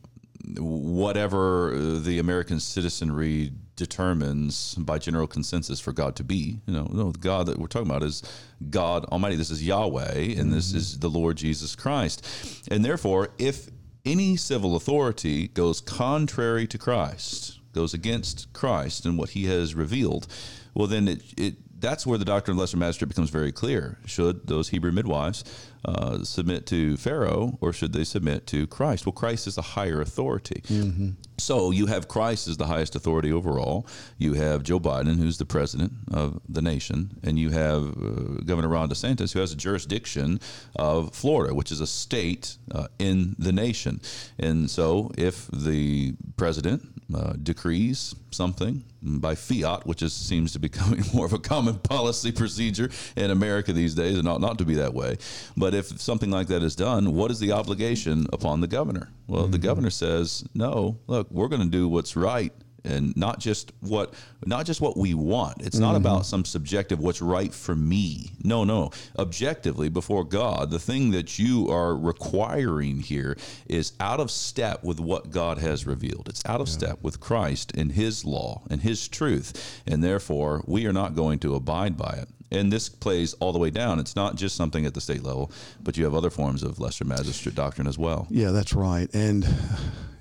whatever 0.57 1.99
the 2.03 2.19
American 2.19 2.59
citizenry 2.59 3.53
determines 3.79 4.75
by 4.75 4.99
general 4.99 5.25
consensus 5.25 5.79
for 5.79 5.93
God 5.93 6.15
to 6.17 6.23
be. 6.23 6.59
You 6.67 6.73
know, 6.73 6.87
no, 6.91 7.11
the 7.11 7.17
God 7.17 7.47
that 7.47 7.57
we're 7.57 7.67
talking 7.67 7.89
about 7.89 8.03
is 8.03 8.21
God 8.69 9.05
Almighty. 9.05 9.37
This 9.37 9.49
is 9.49 9.65
Yahweh, 9.65 10.11
and 10.11 10.35
mm-hmm. 10.35 10.51
this 10.51 10.73
is 10.73 10.99
the 10.99 11.09
Lord 11.09 11.37
Jesus 11.37 11.75
Christ. 11.75 12.23
And 12.69 12.85
therefore, 12.85 13.29
if 13.39 13.69
any 14.05 14.35
civil 14.35 14.75
authority 14.75 15.47
goes 15.47 15.81
contrary 15.81 16.67
to 16.67 16.77
Christ, 16.77 17.59
goes 17.73 17.93
against 17.93 18.51
Christ 18.53 19.05
and 19.05 19.17
what 19.17 19.29
He 19.29 19.45
has 19.45 19.73
revealed, 19.73 20.27
well, 20.73 20.87
then 20.87 21.07
it, 21.07 21.23
it 21.37 21.55
that's 21.79 22.05
where 22.05 22.17
the 22.17 22.25
doctrine 22.25 22.55
of 22.55 22.59
lesser 22.59 22.77
magistrate 22.77 23.09
becomes 23.09 23.29
very 23.29 23.51
clear. 23.51 23.97
Should 24.05 24.47
those 24.47 24.69
Hebrew 24.69 24.91
midwives 24.91 25.43
uh, 25.85 26.23
submit 26.23 26.65
to 26.67 26.97
Pharaoh 26.97 27.57
or 27.61 27.71
should 27.71 27.93
they 27.93 28.03
submit 28.03 28.45
to 28.47 28.67
Christ? 28.67 29.05
Well, 29.05 29.13
Christ 29.13 29.47
is 29.47 29.55
the 29.55 29.61
higher 29.61 30.01
authority. 30.01 30.61
Mm-hmm. 30.67 31.09
So 31.37 31.71
you 31.71 31.85
have 31.85 32.07
Christ 32.07 32.47
as 32.47 32.57
the 32.57 32.65
highest 32.65 32.95
authority 32.95 33.31
overall. 33.31 33.87
You 34.17 34.33
have 34.33 34.63
Joe 34.63 34.79
Biden, 34.79 35.17
who's 35.17 35.37
the 35.37 35.45
president 35.45 35.93
of 36.11 36.41
the 36.49 36.61
nation, 36.61 37.17
and 37.23 37.39
you 37.39 37.49
have 37.51 37.83
uh, 37.83 38.41
Governor 38.45 38.67
Ron 38.67 38.89
DeSantis, 38.89 39.31
who 39.31 39.39
has 39.39 39.53
a 39.53 39.55
jurisdiction 39.55 40.41
of 40.75 41.15
Florida, 41.15 41.55
which 41.55 41.71
is 41.71 41.79
a 41.79 41.87
state 41.87 42.57
uh, 42.73 42.87
in 42.99 43.35
the 43.39 43.53
nation. 43.53 44.01
And 44.37 44.69
so 44.69 45.11
if 45.17 45.47
the 45.47 46.15
president 46.35 46.83
uh, 47.13 47.33
decrees 47.41 48.15
something 48.31 48.83
by 49.01 49.35
fiat, 49.35 49.85
which 49.85 50.01
is, 50.01 50.13
seems 50.13 50.53
to 50.53 50.59
be 50.59 50.67
becoming 50.69 51.03
more 51.13 51.25
of 51.25 51.33
a 51.33 51.39
common 51.39 51.79
policy 51.79 52.31
procedure 52.31 52.89
in 53.15 53.31
America 53.31 53.73
these 53.73 53.95
days, 53.95 54.17
and 54.17 54.27
ought 54.27 54.41
not 54.41 54.57
to 54.59 54.65
be 54.65 54.75
that 54.75 54.93
way. 54.93 55.17
But 55.57 55.73
if 55.73 55.99
something 55.99 56.29
like 56.29 56.47
that 56.47 56.63
is 56.63 56.75
done, 56.75 57.13
what 57.13 57.31
is 57.31 57.39
the 57.39 57.51
obligation 57.51 58.27
upon 58.31 58.61
the 58.61 58.67
governor? 58.67 59.09
Well, 59.27 59.43
mm-hmm. 59.43 59.51
the 59.51 59.57
governor 59.57 59.89
says, 59.89 60.43
no, 60.53 60.99
look, 61.07 61.29
we're 61.31 61.47
going 61.47 61.63
to 61.63 61.67
do 61.67 61.87
what's 61.87 62.15
right 62.15 62.53
and 62.83 63.15
not 63.15 63.39
just 63.39 63.71
what 63.81 64.13
not 64.45 64.65
just 64.65 64.81
what 64.81 64.97
we 64.97 65.13
want 65.13 65.61
it's 65.61 65.75
mm-hmm. 65.75 65.85
not 65.85 65.95
about 65.95 66.25
some 66.25 66.45
subjective 66.45 66.99
what's 66.99 67.21
right 67.21 67.53
for 67.53 67.75
me 67.75 68.31
no 68.43 68.63
no 68.63 68.91
objectively 69.17 69.89
before 69.89 70.23
god 70.23 70.71
the 70.71 70.79
thing 70.79 71.11
that 71.11 71.37
you 71.39 71.69
are 71.69 71.95
requiring 71.95 72.99
here 72.99 73.37
is 73.67 73.93
out 73.99 74.19
of 74.19 74.31
step 74.31 74.83
with 74.83 74.99
what 74.99 75.29
god 75.31 75.57
has 75.57 75.85
revealed 75.85 76.27
it's 76.29 76.45
out 76.45 76.61
of 76.61 76.67
yeah. 76.67 76.73
step 76.73 76.99
with 77.01 77.19
christ 77.19 77.75
and 77.75 77.91
his 77.93 78.25
law 78.25 78.61
and 78.69 78.81
his 78.81 79.07
truth 79.07 79.81
and 79.85 80.03
therefore 80.03 80.63
we 80.65 80.85
are 80.85 80.93
not 80.93 81.15
going 81.15 81.39
to 81.39 81.55
abide 81.55 81.97
by 81.97 82.13
it 82.17 82.29
and 82.51 82.71
this 82.71 82.89
plays 82.89 83.33
all 83.35 83.53
the 83.53 83.59
way 83.59 83.69
down. 83.69 83.99
It's 83.99 84.15
not 84.15 84.35
just 84.35 84.55
something 84.55 84.85
at 84.85 84.93
the 84.93 85.01
state 85.01 85.23
level, 85.23 85.51
but 85.83 85.97
you 85.97 86.03
have 86.05 86.15
other 86.15 86.29
forms 86.29 86.63
of 86.63 86.79
lesser 86.79 87.05
magistrate 87.05 87.55
doctrine 87.55 87.87
as 87.87 87.97
well. 87.97 88.27
Yeah, 88.29 88.51
that's 88.51 88.73
right. 88.73 89.07
And 89.13 89.47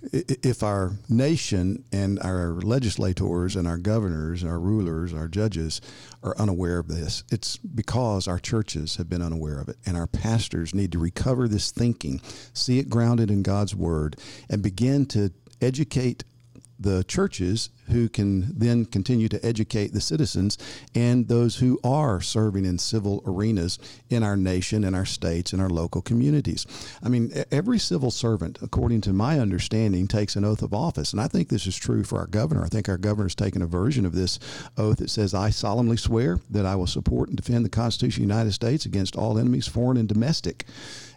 if 0.02 0.62
our 0.62 0.92
nation 1.08 1.84
and 1.92 2.18
our 2.20 2.52
legislators 2.52 3.56
and 3.56 3.66
our 3.66 3.78
governors, 3.78 4.44
our 4.44 4.58
rulers, 4.58 5.12
our 5.12 5.28
judges 5.28 5.80
are 6.22 6.36
unaware 6.38 6.78
of 6.78 6.88
this, 6.88 7.24
it's 7.30 7.56
because 7.56 8.28
our 8.28 8.38
churches 8.38 8.96
have 8.96 9.08
been 9.08 9.22
unaware 9.22 9.60
of 9.60 9.68
it. 9.68 9.76
And 9.86 9.96
our 9.96 10.06
pastors 10.06 10.74
need 10.74 10.92
to 10.92 10.98
recover 10.98 11.48
this 11.48 11.70
thinking, 11.70 12.20
see 12.52 12.78
it 12.78 12.88
grounded 12.88 13.30
in 13.30 13.42
God's 13.42 13.74
word, 13.74 14.16
and 14.48 14.62
begin 14.62 15.06
to 15.06 15.32
educate 15.60 16.24
the 16.78 17.04
churches 17.04 17.70
who 17.88 18.08
can 18.08 18.46
then 18.56 18.84
continue 18.84 19.28
to 19.28 19.44
educate 19.44 19.92
the 19.92 20.00
citizens 20.00 20.58
and 20.94 21.26
those 21.26 21.56
who 21.56 21.80
are 21.82 22.20
serving 22.20 22.64
in 22.64 22.78
civil 22.78 23.22
arenas 23.26 23.78
in 24.10 24.22
our 24.22 24.36
nation, 24.36 24.84
in 24.84 24.94
our 24.94 25.06
states, 25.06 25.52
in 25.52 25.60
our 25.60 25.70
local 25.70 26.02
communities. 26.02 26.66
I 27.02 27.08
mean, 27.08 27.32
every 27.50 27.78
civil 27.78 28.10
servant, 28.10 28.58
according 28.62 29.00
to 29.02 29.12
my 29.12 29.40
understanding, 29.40 30.06
takes 30.06 30.36
an 30.36 30.44
oath 30.44 30.62
of 30.62 30.75
office. 30.75 31.12
And 31.12 31.20
I 31.20 31.28
think 31.28 31.48
this 31.48 31.66
is 31.66 31.76
true 31.76 32.04
for 32.04 32.19
our 32.19 32.26
governor. 32.26 32.62
I 32.62 32.69
think 32.69 32.88
our 32.88 32.98
governor's 32.98 33.34
taken 33.34 33.62
a 33.62 33.66
version 33.66 34.04
of 34.04 34.14
this 34.14 34.38
oath 34.76 34.98
that 34.98 35.10
says, 35.10 35.34
I 35.34 35.50
solemnly 35.50 35.97
swear 35.97 36.38
that 36.50 36.66
I 36.66 36.76
will 36.76 36.87
support 36.87 37.28
and 37.28 37.37
defend 37.37 37.64
the 37.64 37.70
Constitution 37.70 38.23
of 38.23 38.28
the 38.28 38.35
United 38.35 38.52
States 38.52 38.85
against 38.85 39.16
all 39.16 39.38
enemies, 39.38 39.66
foreign 39.66 39.97
and 39.97 40.08
domestic 40.08 40.66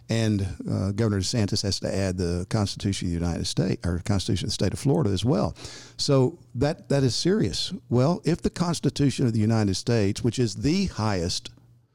and 0.08 0.46
uh, 0.70 0.92
Governor 0.92 1.20
DeSantis 1.20 1.62
has 1.62 1.80
to 1.80 1.94
add 1.94 2.18
the 2.18 2.46
Constitution 2.50 3.08
of 3.08 3.10
the 3.10 3.26
United 3.26 3.46
States 3.46 3.86
or 3.86 4.00
Constitution 4.04 4.46
of 4.46 4.48
the 4.50 4.54
state 4.54 4.72
of 4.72 4.78
Florida 4.78 5.10
as 5.10 5.24
well. 5.24 5.56
So 5.96 6.38
that 6.54 6.88
that 6.88 7.02
is 7.02 7.14
serious. 7.14 7.72
Well, 7.88 8.20
if 8.24 8.42
the 8.42 8.50
Constitution 8.50 9.26
of 9.26 9.32
the 9.32 9.40
United 9.40 9.74
States, 9.74 10.22
which 10.22 10.38
is 10.38 10.56
the 10.56 10.86
highest 10.86 11.50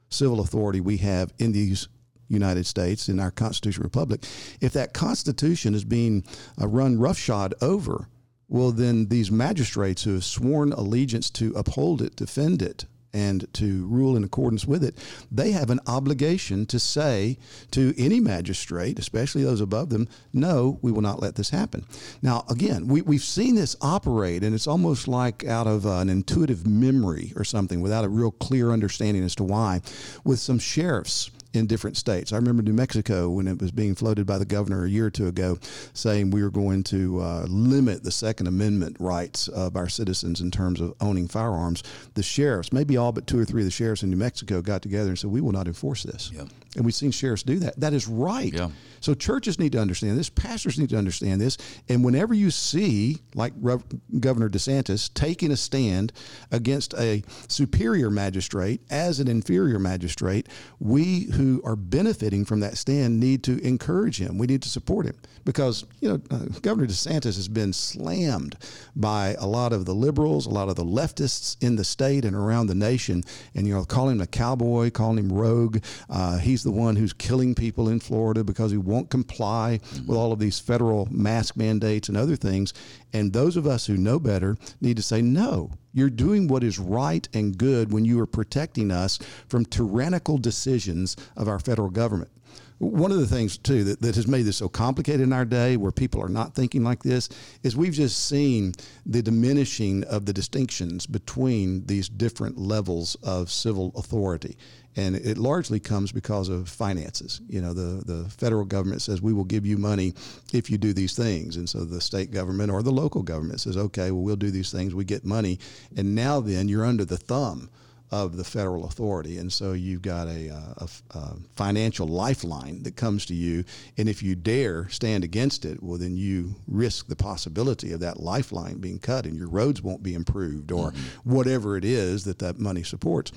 civil 0.09 0.39
authority 0.39 0.79
we 0.79 0.97
have 0.97 1.33
in 1.37 1.51
these 1.51 1.87
United 2.29 2.65
States 2.65 3.09
in 3.09 3.19
our 3.19 3.31
constitutional 3.31 3.83
republic, 3.83 4.23
if 4.61 4.73
that 4.73 4.93
Constitution 4.93 5.75
is 5.75 5.83
being 5.83 6.23
uh, 6.61 6.67
run 6.67 6.97
roughshod 6.99 7.53
over, 7.61 8.07
well, 8.49 8.71
then 8.71 9.07
these 9.07 9.29
magistrates 9.29 10.03
who 10.03 10.13
have 10.13 10.23
sworn 10.23 10.71
allegiance 10.71 11.29
to 11.31 11.53
uphold 11.55 12.01
it, 12.01 12.15
defend 12.15 12.61
it, 12.61 12.85
and 13.17 13.51
to 13.51 13.88
rule 13.88 14.15
in 14.15 14.24
accordance 14.24 14.65
with 14.65 14.83
it, 14.83 14.95
they 15.31 15.51
have 15.51 15.71
an 15.71 15.79
obligation 15.88 16.67
to 16.67 16.79
say 16.79 17.39
to 17.71 17.95
any 17.97 18.19
magistrate, 18.19 19.00
especially 19.00 19.43
those 19.43 19.59
above 19.59 19.89
them, 19.89 20.07
no, 20.33 20.77
we 20.83 20.91
will 20.91 21.01
not 21.01 21.19
let 21.19 21.33
this 21.33 21.50
happen. 21.50 21.83
Now, 22.21 22.45
again, 22.47 22.88
we, 22.88 23.01
we've 23.01 23.24
seen 23.24 23.55
this 23.55 23.75
operate, 23.81 24.43
and 24.43 24.53
it's 24.53 24.67
almost 24.67 25.07
like 25.07 25.43
out 25.45 25.65
of 25.65 25.86
an 25.88 26.09
intuitive 26.09 26.67
memory 26.67 27.33
or 27.36 27.43
something 27.43 27.81
without 27.81 28.05
a 28.05 28.09
real 28.09 28.31
clear 28.31 28.71
understanding 28.71 29.24
as 29.24 29.33
to 29.36 29.43
why, 29.43 29.81
with 30.24 30.38
some 30.38 30.59
sheriffs 30.59 31.31
in 31.57 31.67
different 31.67 31.97
states. 31.97 32.31
I 32.31 32.37
remember 32.37 32.63
New 32.63 32.73
Mexico 32.73 33.29
when 33.29 33.47
it 33.47 33.59
was 33.59 33.71
being 33.71 33.95
floated 33.95 34.25
by 34.25 34.37
the 34.37 34.45
governor 34.45 34.85
a 34.85 34.89
year 34.89 35.07
or 35.07 35.09
two 35.09 35.27
ago, 35.27 35.57
saying 35.93 36.31
we 36.31 36.43
were 36.43 36.49
going 36.49 36.83
to 36.83 37.19
uh, 37.19 37.45
limit 37.49 38.03
the 38.03 38.11
Second 38.11 38.47
Amendment 38.47 38.95
rights 38.99 39.47
of 39.47 39.75
our 39.75 39.89
citizens 39.89 40.41
in 40.41 40.51
terms 40.51 40.79
of 40.79 40.93
owning 41.01 41.27
firearms. 41.27 41.83
The 42.13 42.23
sheriffs, 42.23 42.71
maybe 42.71 42.97
all 42.97 43.11
but 43.11 43.27
two 43.27 43.39
or 43.39 43.45
three 43.45 43.61
of 43.61 43.65
the 43.67 43.71
sheriffs 43.71 44.03
in 44.03 44.09
New 44.09 44.17
Mexico, 44.17 44.61
got 44.61 44.81
together 44.81 45.09
and 45.09 45.19
said, 45.19 45.31
"We 45.31 45.41
will 45.41 45.51
not 45.51 45.67
enforce 45.67 46.03
this." 46.03 46.31
And 46.77 46.86
we've 46.86 46.96
seen 46.96 47.12
sheriffs 47.12 47.43
do 47.43 47.60
that. 47.60 47.79
That 47.79 47.93
is 47.93 48.07
right. 48.07 48.53
Yeah. 48.53 48.69
So 49.01 49.13
churches 49.13 49.60
need 49.60 49.72
to 49.74 49.79
understand 49.79 50.17
this. 50.17 50.29
Pastors 50.29 50.79
need 50.79 50.89
to 50.89 50.98
understand 50.98 51.41
this. 51.41 51.57
And 51.89 52.03
whenever 52.03 52.34
you 52.34 52.51
see, 52.51 53.17
like 53.36 53.53
Rev- 53.60 53.84
Governor 54.19 54.50
DeSantis, 54.50 55.13
taking 55.13 55.51
a 55.51 55.57
stand 55.57 56.13
against 56.51 56.93
a 56.96 57.24
superior 57.48 58.10
magistrate 58.10 58.81
as 58.89 59.19
an 59.19 59.27
inferior 59.27 59.79
magistrate, 59.79 60.48
we 60.79 61.25
who 61.34 61.62
are 61.63 61.75
benefiting 61.75 62.46
from 62.46 62.60
that 62.62 62.77
stand 62.77 63.19
need 63.19 63.43
to 63.43 63.60
encourage 63.65 64.19
him. 64.19 64.38
We 64.38 64.48
need 64.48 64.62
to 64.63 64.69
support 64.69 65.05
him 65.05 65.15
because 65.46 65.86
you 66.01 66.10
know 66.10 66.22
uh, 66.29 66.46
Governor 66.62 66.88
DeSantis 66.88 67.36
has 67.36 67.48
been 67.48 67.74
slammed 67.74 68.57
by 68.96 69.36
a 69.39 69.48
lot 69.48 69.74
of 69.74 69.86
the 69.86 69.96
liberals, 69.96 70.46
a 70.46 70.50
lot 70.50 70.69
of 70.69 70.75
the 70.75 70.84
leftists 70.84 71.55
in 71.63 71.75
the 71.75 71.84
state 71.84 72.25
and 72.25 72.36
around 72.36 72.67
the 72.67 72.75
nation, 72.75 73.24
and 73.55 73.67
you 73.67 73.74
know 73.74 73.86
calling 73.86 74.17
him 74.17 74.22
a 74.22 74.27
cowboy, 74.27 74.91
calling 74.91 75.17
him 75.17 75.31
rogue. 75.31 75.84
Uh, 76.10 76.38
he's 76.38 76.65
the 76.67 76.71
one 76.71 76.97
who's 76.97 77.13
killing 77.13 77.55
people 77.55 77.88
in 77.88 77.97
Florida 77.97 78.43
because 78.43 78.71
he 78.71 78.77
won't 78.77 79.09
comply 79.09 79.71
with 79.71 80.01
mm-hmm. 80.01 80.17
all 80.17 80.33
of 80.33 80.39
these 80.39 80.59
federal 80.59 81.07
mask 81.09 81.55
mandates 81.55 82.09
and 82.09 82.17
other 82.17 82.36
things. 82.36 82.74
And 83.13 83.31
those 83.31 83.55
of 83.55 83.65
us 83.65 83.86
who 83.86 83.95
know 83.95 84.19
better 84.19 84.57
need 84.81 84.97
to 84.97 85.01
say, 85.01 85.21
no, 85.21 85.71
you're 85.93 86.09
doing 86.09 86.50
what 86.50 86.65
is 86.65 86.77
right 86.77 87.25
and 87.33 87.57
good 87.57 87.93
when 87.93 88.03
you 88.03 88.19
are 88.19 88.25
protecting 88.25 88.91
us 88.91 89.17
from 89.47 89.63
tyrannical 89.63 90.38
decisions 90.38 91.15
of 91.38 91.47
our 91.47 91.57
federal 91.57 91.89
government. 91.89 92.31
One 92.79 93.12
of 93.12 93.17
the 93.17 93.25
things, 93.25 93.57
too, 93.57 93.86
that, 93.86 94.01
that 94.01 94.15
has 94.15 94.27
made 94.27 94.43
this 94.43 94.57
so 94.57 94.67
complicated 94.67 95.21
in 95.21 95.33
our 95.33 95.45
day 95.45 95.77
where 95.77 95.91
people 95.91 96.21
are 96.21 96.29
not 96.29 96.53
thinking 96.53 96.83
like 96.83 97.01
this 97.01 97.29
is 97.63 97.75
we've 97.77 97.93
just 97.93 98.27
seen 98.27 98.74
the 99.05 99.24
diminishing 99.24 100.03
of 100.03 100.25
the 100.25 100.33
distinctions 100.33 101.07
between 101.07 101.86
these 101.86 102.09
different 102.09 102.57
levels 102.57 103.15
of 103.24 103.50
civil 103.50 103.93
authority. 103.95 104.57
And 104.97 105.15
it 105.15 105.37
largely 105.37 105.79
comes 105.79 106.11
because 106.11 106.49
of 106.49 106.67
finances. 106.67 107.39
You 107.47 107.61
know, 107.61 107.71
the, 107.71 108.03
the 108.03 108.29
federal 108.31 108.65
government 108.65 109.03
says, 109.03 109.21
we 109.21 109.31
will 109.31 109.45
give 109.45 109.65
you 109.65 109.77
money 109.77 110.15
if 110.51 110.71
you 110.71 110.79
do 110.79 110.91
these 110.91 111.15
things. 111.15 111.55
And 111.55 111.69
so 111.69 111.85
the 111.85 112.01
state 112.01 112.31
government 112.31 112.71
or 112.71 112.81
the 112.81 112.91
local 112.91 113.21
government 113.21 113.61
says, 113.61 113.77
okay, 113.77 114.09
well, 114.09 114.23
we'll 114.23 114.35
do 114.35 114.49
these 114.49 114.71
things, 114.71 114.95
we 114.95 115.05
get 115.05 115.23
money. 115.23 115.59
And 115.95 116.15
now 116.15 116.39
then 116.39 116.67
you're 116.67 116.85
under 116.85 117.05
the 117.05 117.17
thumb 117.17 117.69
of 118.09 118.37
the 118.37 118.43
federal 118.43 118.85
authority. 118.85 119.37
And 119.37 119.51
so 119.51 119.73
you've 119.73 120.01
got 120.01 120.27
a, 120.27 120.47
a, 120.47 120.87
a, 121.11 121.35
financial 121.55 122.07
lifeline 122.07 122.83
that 122.83 122.95
comes 122.95 123.25
to 123.25 123.33
you. 123.33 123.65
And 123.97 124.07
if 124.07 124.23
you 124.23 124.33
dare 124.33 124.87
stand 124.87 125.25
against 125.25 125.65
it, 125.65 125.83
well, 125.83 125.97
then 125.97 126.15
you 126.15 126.55
risk 126.67 127.07
the 127.07 127.17
possibility 127.17 127.91
of 127.91 127.99
that 127.99 128.21
lifeline 128.21 128.77
being 128.77 128.99
cut 128.99 129.25
and 129.25 129.37
your 129.37 129.49
roads 129.49 129.81
won't 129.81 130.03
be 130.03 130.13
improved 130.13 130.71
or 130.71 130.91
mm-hmm. 130.91 131.33
whatever 131.33 131.75
it 131.75 131.83
is 131.83 132.23
that 132.23 132.39
that 132.39 132.59
money 132.59 132.83
supports. 132.83 133.33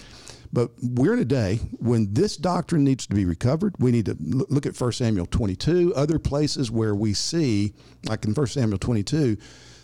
But 0.53 0.71
we're 0.83 1.15
in 1.15 1.21
a 1.21 1.25
day 1.25 1.61
when 1.79 2.13
this 2.13 2.37
doctrine 2.37 2.83
needs 2.83 3.07
to 3.07 3.15
be 3.15 3.25
recovered. 3.25 3.75
We 3.79 3.93
need 3.93 4.07
to 4.07 4.17
look 4.19 4.67
at 4.67 4.81
1 4.81 4.93
Samuel 4.93 5.27
22, 5.27 5.95
other 5.95 6.19
places 6.19 6.71
where 6.71 6.95
we 6.95 7.15
see, 7.15 7.75
like 8.09 8.25
in 8.25 8.35
1 8.35 8.47
Samuel 8.49 8.79
22, 8.79 9.37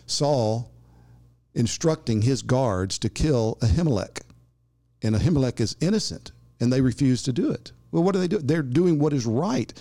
Saul 0.06 0.72
instructing 1.54 2.22
his 2.22 2.42
guards 2.42 2.98
to 2.98 3.08
kill 3.08 3.58
Ahimelech 3.60 4.22
and 5.02 5.14
Ahimelech 5.14 5.60
is 5.60 5.76
innocent, 5.80 6.32
and 6.60 6.72
they 6.72 6.80
refuse 6.80 7.22
to 7.22 7.32
do 7.32 7.50
it. 7.50 7.72
Well, 7.92 8.02
what 8.02 8.12
do 8.12 8.18
they 8.18 8.28
do? 8.28 8.38
They're 8.38 8.62
doing 8.62 8.98
what 8.98 9.12
is 9.12 9.26
right. 9.26 9.72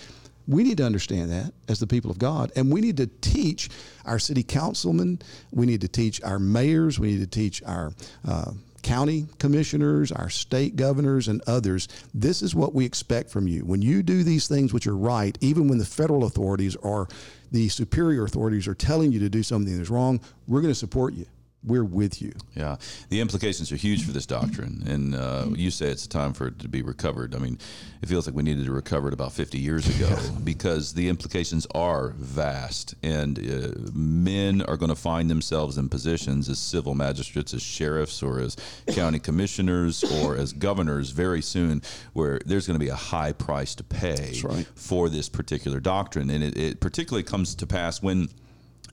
We 0.46 0.62
need 0.62 0.76
to 0.76 0.84
understand 0.84 1.32
that 1.32 1.52
as 1.68 1.80
the 1.80 1.86
people 1.86 2.10
of 2.10 2.18
God, 2.18 2.52
and 2.54 2.70
we 2.70 2.80
need 2.80 2.96
to 2.98 3.06
teach 3.06 3.68
our 4.04 4.18
city 4.18 4.44
councilmen. 4.44 5.20
We 5.50 5.66
need 5.66 5.80
to 5.80 5.88
teach 5.88 6.22
our 6.22 6.38
mayors. 6.38 7.00
We 7.00 7.12
need 7.12 7.20
to 7.20 7.26
teach 7.26 7.62
our 7.64 7.92
uh, 8.26 8.52
county 8.86 9.26
commissioners, 9.40 10.12
our 10.12 10.30
state 10.30 10.76
governors, 10.76 11.26
and 11.26 11.42
others. 11.48 11.88
This 12.14 12.40
is 12.40 12.54
what 12.54 12.72
we 12.72 12.84
expect 12.84 13.30
from 13.30 13.48
you. 13.48 13.64
When 13.64 13.82
you 13.82 14.00
do 14.04 14.22
these 14.22 14.46
things 14.46 14.72
which 14.72 14.86
are 14.86 14.96
right, 14.96 15.36
even 15.40 15.66
when 15.66 15.78
the 15.78 15.84
federal 15.84 16.24
authorities 16.24 16.76
or 16.76 17.08
the 17.50 17.68
superior 17.68 18.24
authorities 18.24 18.68
are 18.68 18.74
telling 18.74 19.10
you 19.10 19.18
to 19.18 19.28
do 19.28 19.42
something 19.42 19.76
that's 19.76 19.90
wrong, 19.90 20.20
we're 20.46 20.60
going 20.60 20.72
to 20.72 20.78
support 20.78 21.14
you 21.14 21.26
we're 21.66 21.84
with 21.84 22.22
you. 22.22 22.32
Yeah, 22.54 22.76
the 23.08 23.20
implications 23.20 23.72
are 23.72 23.76
huge 23.76 24.04
for 24.04 24.12
this 24.12 24.24
doctrine, 24.24 24.84
and 24.86 25.14
uh, 25.14 25.46
you 25.54 25.70
say 25.70 25.88
it's 25.88 26.04
a 26.04 26.08
time 26.08 26.32
for 26.32 26.46
it 26.48 26.58
to 26.60 26.68
be 26.68 26.82
recovered. 26.82 27.34
I 27.34 27.38
mean, 27.38 27.58
it 28.00 28.08
feels 28.08 28.26
like 28.26 28.36
we 28.36 28.42
needed 28.42 28.66
to 28.66 28.72
recover 28.72 29.08
it 29.08 29.14
about 29.14 29.32
50 29.32 29.58
years 29.58 29.88
ago 29.88 30.16
because 30.44 30.94
the 30.94 31.08
implications 31.08 31.66
are 31.74 32.10
vast, 32.16 32.94
and 33.02 33.38
uh, 33.38 33.90
men 33.92 34.62
are 34.62 34.76
going 34.76 34.90
to 34.90 34.96
find 34.96 35.28
themselves 35.28 35.76
in 35.76 35.88
positions 35.88 36.48
as 36.48 36.58
civil 36.58 36.94
magistrates, 36.94 37.52
as 37.52 37.62
sheriffs, 37.62 38.22
or 38.22 38.40
as 38.40 38.56
county 38.92 39.18
commissioners, 39.18 40.04
or 40.22 40.36
as 40.36 40.52
governors 40.52 41.10
very 41.10 41.42
soon, 41.42 41.82
where 42.12 42.40
there's 42.46 42.66
going 42.66 42.78
to 42.78 42.84
be 42.84 42.90
a 42.90 42.94
high 42.94 43.32
price 43.32 43.74
to 43.74 43.84
pay 43.84 44.40
right. 44.44 44.66
for 44.76 45.08
this 45.08 45.28
particular 45.28 45.80
doctrine, 45.80 46.30
and 46.30 46.44
it, 46.44 46.56
it 46.56 46.80
particularly 46.80 47.24
comes 47.24 47.54
to 47.56 47.66
pass 47.66 48.00
when 48.00 48.28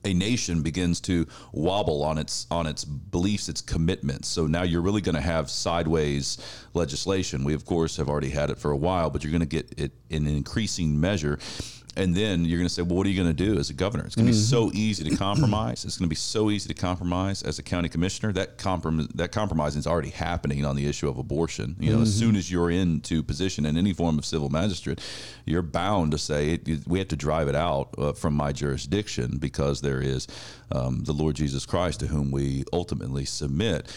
a 0.04 0.12
nation 0.12 0.62
begins 0.62 1.00
to 1.02 1.26
wobble 1.52 2.02
on 2.02 2.18
its 2.18 2.46
on 2.50 2.66
its 2.66 2.84
beliefs, 2.84 3.48
its 3.48 3.60
commitments. 3.60 4.28
So 4.28 4.46
now 4.46 4.62
you're 4.62 4.82
really 4.82 5.00
going 5.00 5.14
to 5.14 5.20
have 5.20 5.50
sideways 5.50 6.38
legislation. 6.74 7.44
We 7.44 7.54
of 7.54 7.64
course 7.64 7.96
have 7.96 8.08
already 8.08 8.30
had 8.30 8.50
it 8.50 8.58
for 8.58 8.70
a 8.70 8.76
while, 8.76 9.10
but 9.10 9.24
you're 9.24 9.32
going 9.32 9.40
to 9.40 9.46
get 9.46 9.78
it 9.78 9.92
in 10.10 10.26
increasing 10.26 11.00
measure 11.00 11.38
and 11.96 12.14
then 12.14 12.44
you're 12.44 12.58
going 12.58 12.68
to 12.68 12.72
say, 12.72 12.82
well, 12.82 12.96
what 12.96 13.06
are 13.06 13.10
you 13.10 13.22
going 13.22 13.34
to 13.34 13.44
do 13.44 13.58
as 13.58 13.70
a 13.70 13.74
governor? 13.74 14.04
It's 14.04 14.14
going 14.14 14.26
to 14.26 14.32
mm-hmm. 14.32 14.40
be 14.40 14.46
so 14.46 14.70
easy 14.74 15.08
to 15.08 15.16
compromise. 15.16 15.84
It's 15.84 15.98
going 15.98 16.06
to 16.06 16.10
be 16.10 16.16
so 16.16 16.50
easy 16.50 16.68
to 16.68 16.74
compromise 16.74 17.42
as 17.42 17.58
a 17.58 17.62
county 17.62 17.88
commissioner. 17.88 18.32
That 18.32 18.58
comprom- 18.58 19.12
that 19.14 19.32
compromising 19.32 19.78
is 19.78 19.86
already 19.86 20.10
happening 20.10 20.64
on 20.64 20.76
the 20.76 20.86
issue 20.86 21.08
of 21.08 21.18
abortion. 21.18 21.76
You 21.78 21.90
know, 21.90 21.96
mm-hmm. 21.96 22.02
as 22.02 22.14
soon 22.14 22.36
as 22.36 22.50
you're 22.50 22.70
into 22.70 23.22
position 23.22 23.66
in 23.66 23.76
any 23.76 23.92
form 23.92 24.18
of 24.18 24.24
civil 24.24 24.48
magistrate, 24.48 25.00
you're 25.44 25.62
bound 25.62 26.12
to 26.12 26.18
say 26.18 26.58
we 26.86 26.98
have 26.98 27.08
to 27.08 27.16
drive 27.16 27.48
it 27.48 27.54
out 27.54 27.94
uh, 27.98 28.12
from 28.12 28.34
my 28.34 28.52
jurisdiction 28.52 29.38
because 29.38 29.80
there 29.80 30.00
is 30.00 30.26
um, 30.72 31.04
the 31.04 31.12
Lord 31.12 31.36
Jesus 31.36 31.66
Christ 31.66 32.00
to 32.00 32.06
whom 32.06 32.30
we 32.30 32.64
ultimately 32.72 33.24
submit 33.24 33.90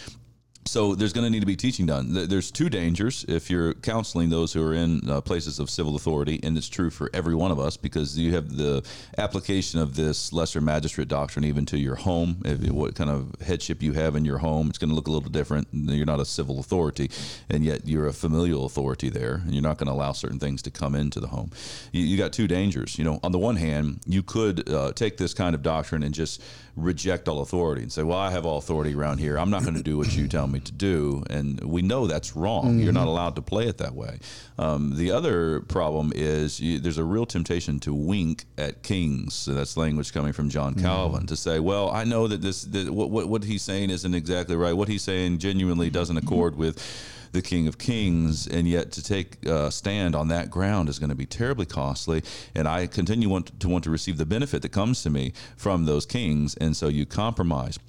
so 0.67 0.95
there's 0.95 1.13
going 1.13 1.23
to 1.23 1.29
need 1.29 1.39
to 1.39 1.45
be 1.45 1.55
teaching 1.55 1.85
done. 1.85 2.13
There's 2.27 2.51
two 2.51 2.69
dangers 2.69 3.25
if 3.27 3.49
you're 3.49 3.73
counseling 3.73 4.29
those 4.29 4.53
who 4.53 4.63
are 4.63 4.73
in 4.73 5.09
uh, 5.09 5.21
places 5.21 5.59
of 5.59 5.69
civil 5.69 5.95
authority, 5.95 6.39
and 6.43 6.57
it's 6.57 6.67
true 6.67 6.89
for 6.89 7.09
every 7.13 7.35
one 7.35 7.51
of 7.51 7.59
us 7.59 7.77
because 7.77 8.17
you 8.17 8.33
have 8.33 8.55
the 8.57 8.85
application 9.17 9.79
of 9.79 9.95
this 9.95 10.33
lesser 10.33 10.61
magistrate 10.61 11.07
doctrine 11.07 11.45
even 11.45 11.65
to 11.67 11.77
your 11.77 11.95
home. 11.95 12.41
If, 12.45 12.69
what 12.69 12.95
kind 12.95 13.09
of 13.09 13.33
headship 13.41 13.81
you 13.81 13.93
have 13.93 14.15
in 14.15 14.25
your 14.25 14.39
home, 14.39 14.69
it's 14.69 14.77
going 14.77 14.89
to 14.89 14.95
look 14.95 15.07
a 15.07 15.11
little 15.11 15.29
different. 15.29 15.67
You're 15.71 16.05
not 16.05 16.19
a 16.19 16.25
civil 16.25 16.59
authority, 16.59 17.09
and 17.49 17.63
yet 17.63 17.87
you're 17.87 18.07
a 18.07 18.13
familial 18.13 18.65
authority 18.65 19.09
there, 19.09 19.35
and 19.35 19.53
you're 19.53 19.63
not 19.63 19.77
going 19.77 19.87
to 19.87 19.93
allow 19.93 20.11
certain 20.11 20.39
things 20.39 20.61
to 20.63 20.71
come 20.71 20.95
into 20.95 21.19
the 21.19 21.27
home. 21.27 21.51
You, 21.91 22.03
you 22.03 22.17
got 22.17 22.33
two 22.33 22.47
dangers. 22.47 22.97
You 22.97 23.05
know, 23.05 23.19
on 23.23 23.31
the 23.31 23.39
one 23.39 23.55
hand, 23.55 24.01
you 24.05 24.21
could 24.21 24.69
uh, 24.69 24.91
take 24.91 25.17
this 25.17 25.33
kind 25.33 25.55
of 25.55 25.61
doctrine 25.61 26.03
and 26.03 26.13
just 26.13 26.41
reject 26.75 27.27
all 27.27 27.41
authority 27.41 27.81
and 27.81 27.91
say, 27.91 28.03
"Well, 28.03 28.17
I 28.17 28.31
have 28.31 28.45
all 28.45 28.57
authority 28.57 28.93
around 28.93 29.19
here. 29.19 29.39
I'm 29.39 29.49
not 29.49 29.63
going 29.63 29.75
to 29.75 29.83
do 29.83 29.97
what 29.97 30.15
you 30.15 30.27
tell 30.27 30.47
me 30.47 30.56
to 30.59 30.71
do." 30.71 31.23
And 31.29 31.59
we 31.61 31.81
know 31.81 32.07
that's 32.07 32.35
wrong. 32.35 32.65
Mm-hmm. 32.65 32.79
You're 32.81 32.93
not 32.93 33.07
allowed 33.07 33.35
to 33.35 33.41
play 33.41 33.67
it 33.67 33.77
that 33.77 33.95
way. 33.95 34.19
Um, 34.57 34.95
the 34.95 35.11
other 35.11 35.61
problem 35.61 36.11
is 36.15 36.59
you, 36.59 36.79
there's 36.79 36.97
a 36.97 37.03
real 37.03 37.25
temptation 37.25 37.79
to 37.81 37.93
wink 37.93 38.45
at 38.57 38.83
kings. 38.83 39.33
So 39.33 39.53
that's 39.53 39.77
language 39.77 40.13
coming 40.13 40.33
from 40.33 40.49
John 40.49 40.73
mm-hmm. 40.73 40.85
Calvin 40.85 41.19
mm-hmm. 41.19 41.27
to 41.27 41.35
say, 41.35 41.59
"Well, 41.59 41.89
I 41.91 42.03
know 42.03 42.27
that 42.27 42.41
this 42.41 42.63
that 42.63 42.89
what, 42.89 43.09
what 43.09 43.27
what 43.27 43.43
he's 43.43 43.61
saying 43.61 43.89
isn't 43.89 44.13
exactly 44.13 44.55
right. 44.55 44.73
What 44.73 44.87
he's 44.87 45.03
saying 45.03 45.39
genuinely 45.39 45.89
doesn't 45.89 46.17
accord 46.17 46.55
with." 46.55 46.83
the 47.31 47.41
King 47.41 47.67
of 47.67 47.77
Kings, 47.77 48.47
and 48.47 48.67
yet 48.67 48.91
to 48.93 49.03
take 49.03 49.45
a 49.45 49.71
stand 49.71 50.15
on 50.15 50.27
that 50.29 50.49
ground 50.49 50.89
is 50.89 50.99
going 50.99 51.09
to 51.09 51.15
be 51.15 51.25
terribly 51.25 51.65
costly. 51.65 52.23
And 52.55 52.67
I 52.67 52.87
continue 52.87 53.29
want 53.29 53.59
to 53.59 53.69
want 53.69 53.83
to 53.85 53.89
receive 53.89 54.17
the 54.17 54.25
benefit 54.25 54.61
that 54.61 54.71
comes 54.71 55.03
to 55.03 55.09
me 55.09 55.33
from 55.55 55.85
those 55.85 56.05
kings, 56.05 56.55
and 56.55 56.75
so 56.75 56.87
you 56.87 57.05
compromise 57.05 57.79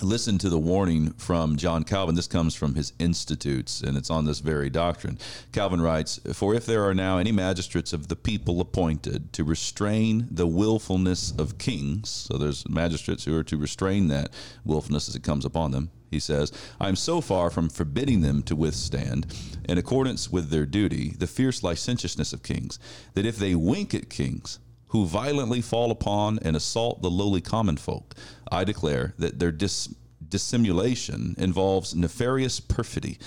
listen 0.00 0.38
to 0.38 0.48
the 0.48 0.58
warning 0.58 1.12
from 1.14 1.56
John 1.56 1.82
Calvin. 1.82 2.14
This 2.14 2.26
comes 2.26 2.54
from 2.54 2.74
his 2.74 2.92
Institutes, 2.98 3.80
and 3.80 3.96
it's 3.96 4.10
on 4.10 4.24
this 4.24 4.38
very 4.38 4.70
doctrine. 4.70 5.18
Calvin 5.52 5.80
writes 5.80 6.20
For 6.32 6.54
if 6.54 6.66
there 6.66 6.84
are 6.84 6.94
now 6.94 7.18
any 7.18 7.32
magistrates 7.32 7.92
of 7.92 8.08
the 8.08 8.16
people 8.16 8.60
appointed 8.60 9.32
to 9.32 9.44
restrain 9.44 10.28
the 10.30 10.46
willfulness 10.46 11.32
of 11.32 11.58
kings, 11.58 12.08
so 12.08 12.38
there's 12.38 12.68
magistrates 12.68 13.24
who 13.24 13.36
are 13.36 13.44
to 13.44 13.56
restrain 13.56 14.08
that 14.08 14.30
willfulness 14.64 15.08
as 15.08 15.16
it 15.16 15.22
comes 15.22 15.44
upon 15.44 15.72
them, 15.72 15.90
he 16.10 16.20
says, 16.20 16.52
I 16.80 16.88
am 16.88 16.96
so 16.96 17.20
far 17.20 17.50
from 17.50 17.68
forbidding 17.68 18.20
them 18.22 18.42
to 18.44 18.56
withstand, 18.56 19.26
in 19.68 19.78
accordance 19.78 20.30
with 20.30 20.50
their 20.50 20.64
duty, 20.64 21.14
the 21.18 21.26
fierce 21.26 21.62
licentiousness 21.62 22.32
of 22.32 22.42
kings, 22.42 22.78
that 23.14 23.26
if 23.26 23.36
they 23.36 23.54
wink 23.54 23.94
at 23.94 24.08
kings, 24.08 24.58
who 24.88 25.06
violently 25.06 25.60
fall 25.60 25.90
upon 25.90 26.38
and 26.40 26.56
assault 26.56 27.02
the 27.02 27.10
lowly 27.10 27.40
common 27.40 27.76
folk, 27.76 28.14
I 28.50 28.64
declare 28.64 29.14
that 29.18 29.38
their 29.38 29.52
dis- 29.52 29.94
dissimulation 30.26 31.34
involves 31.38 31.94
nefarious 31.94 32.60
perfidy, 32.60 33.18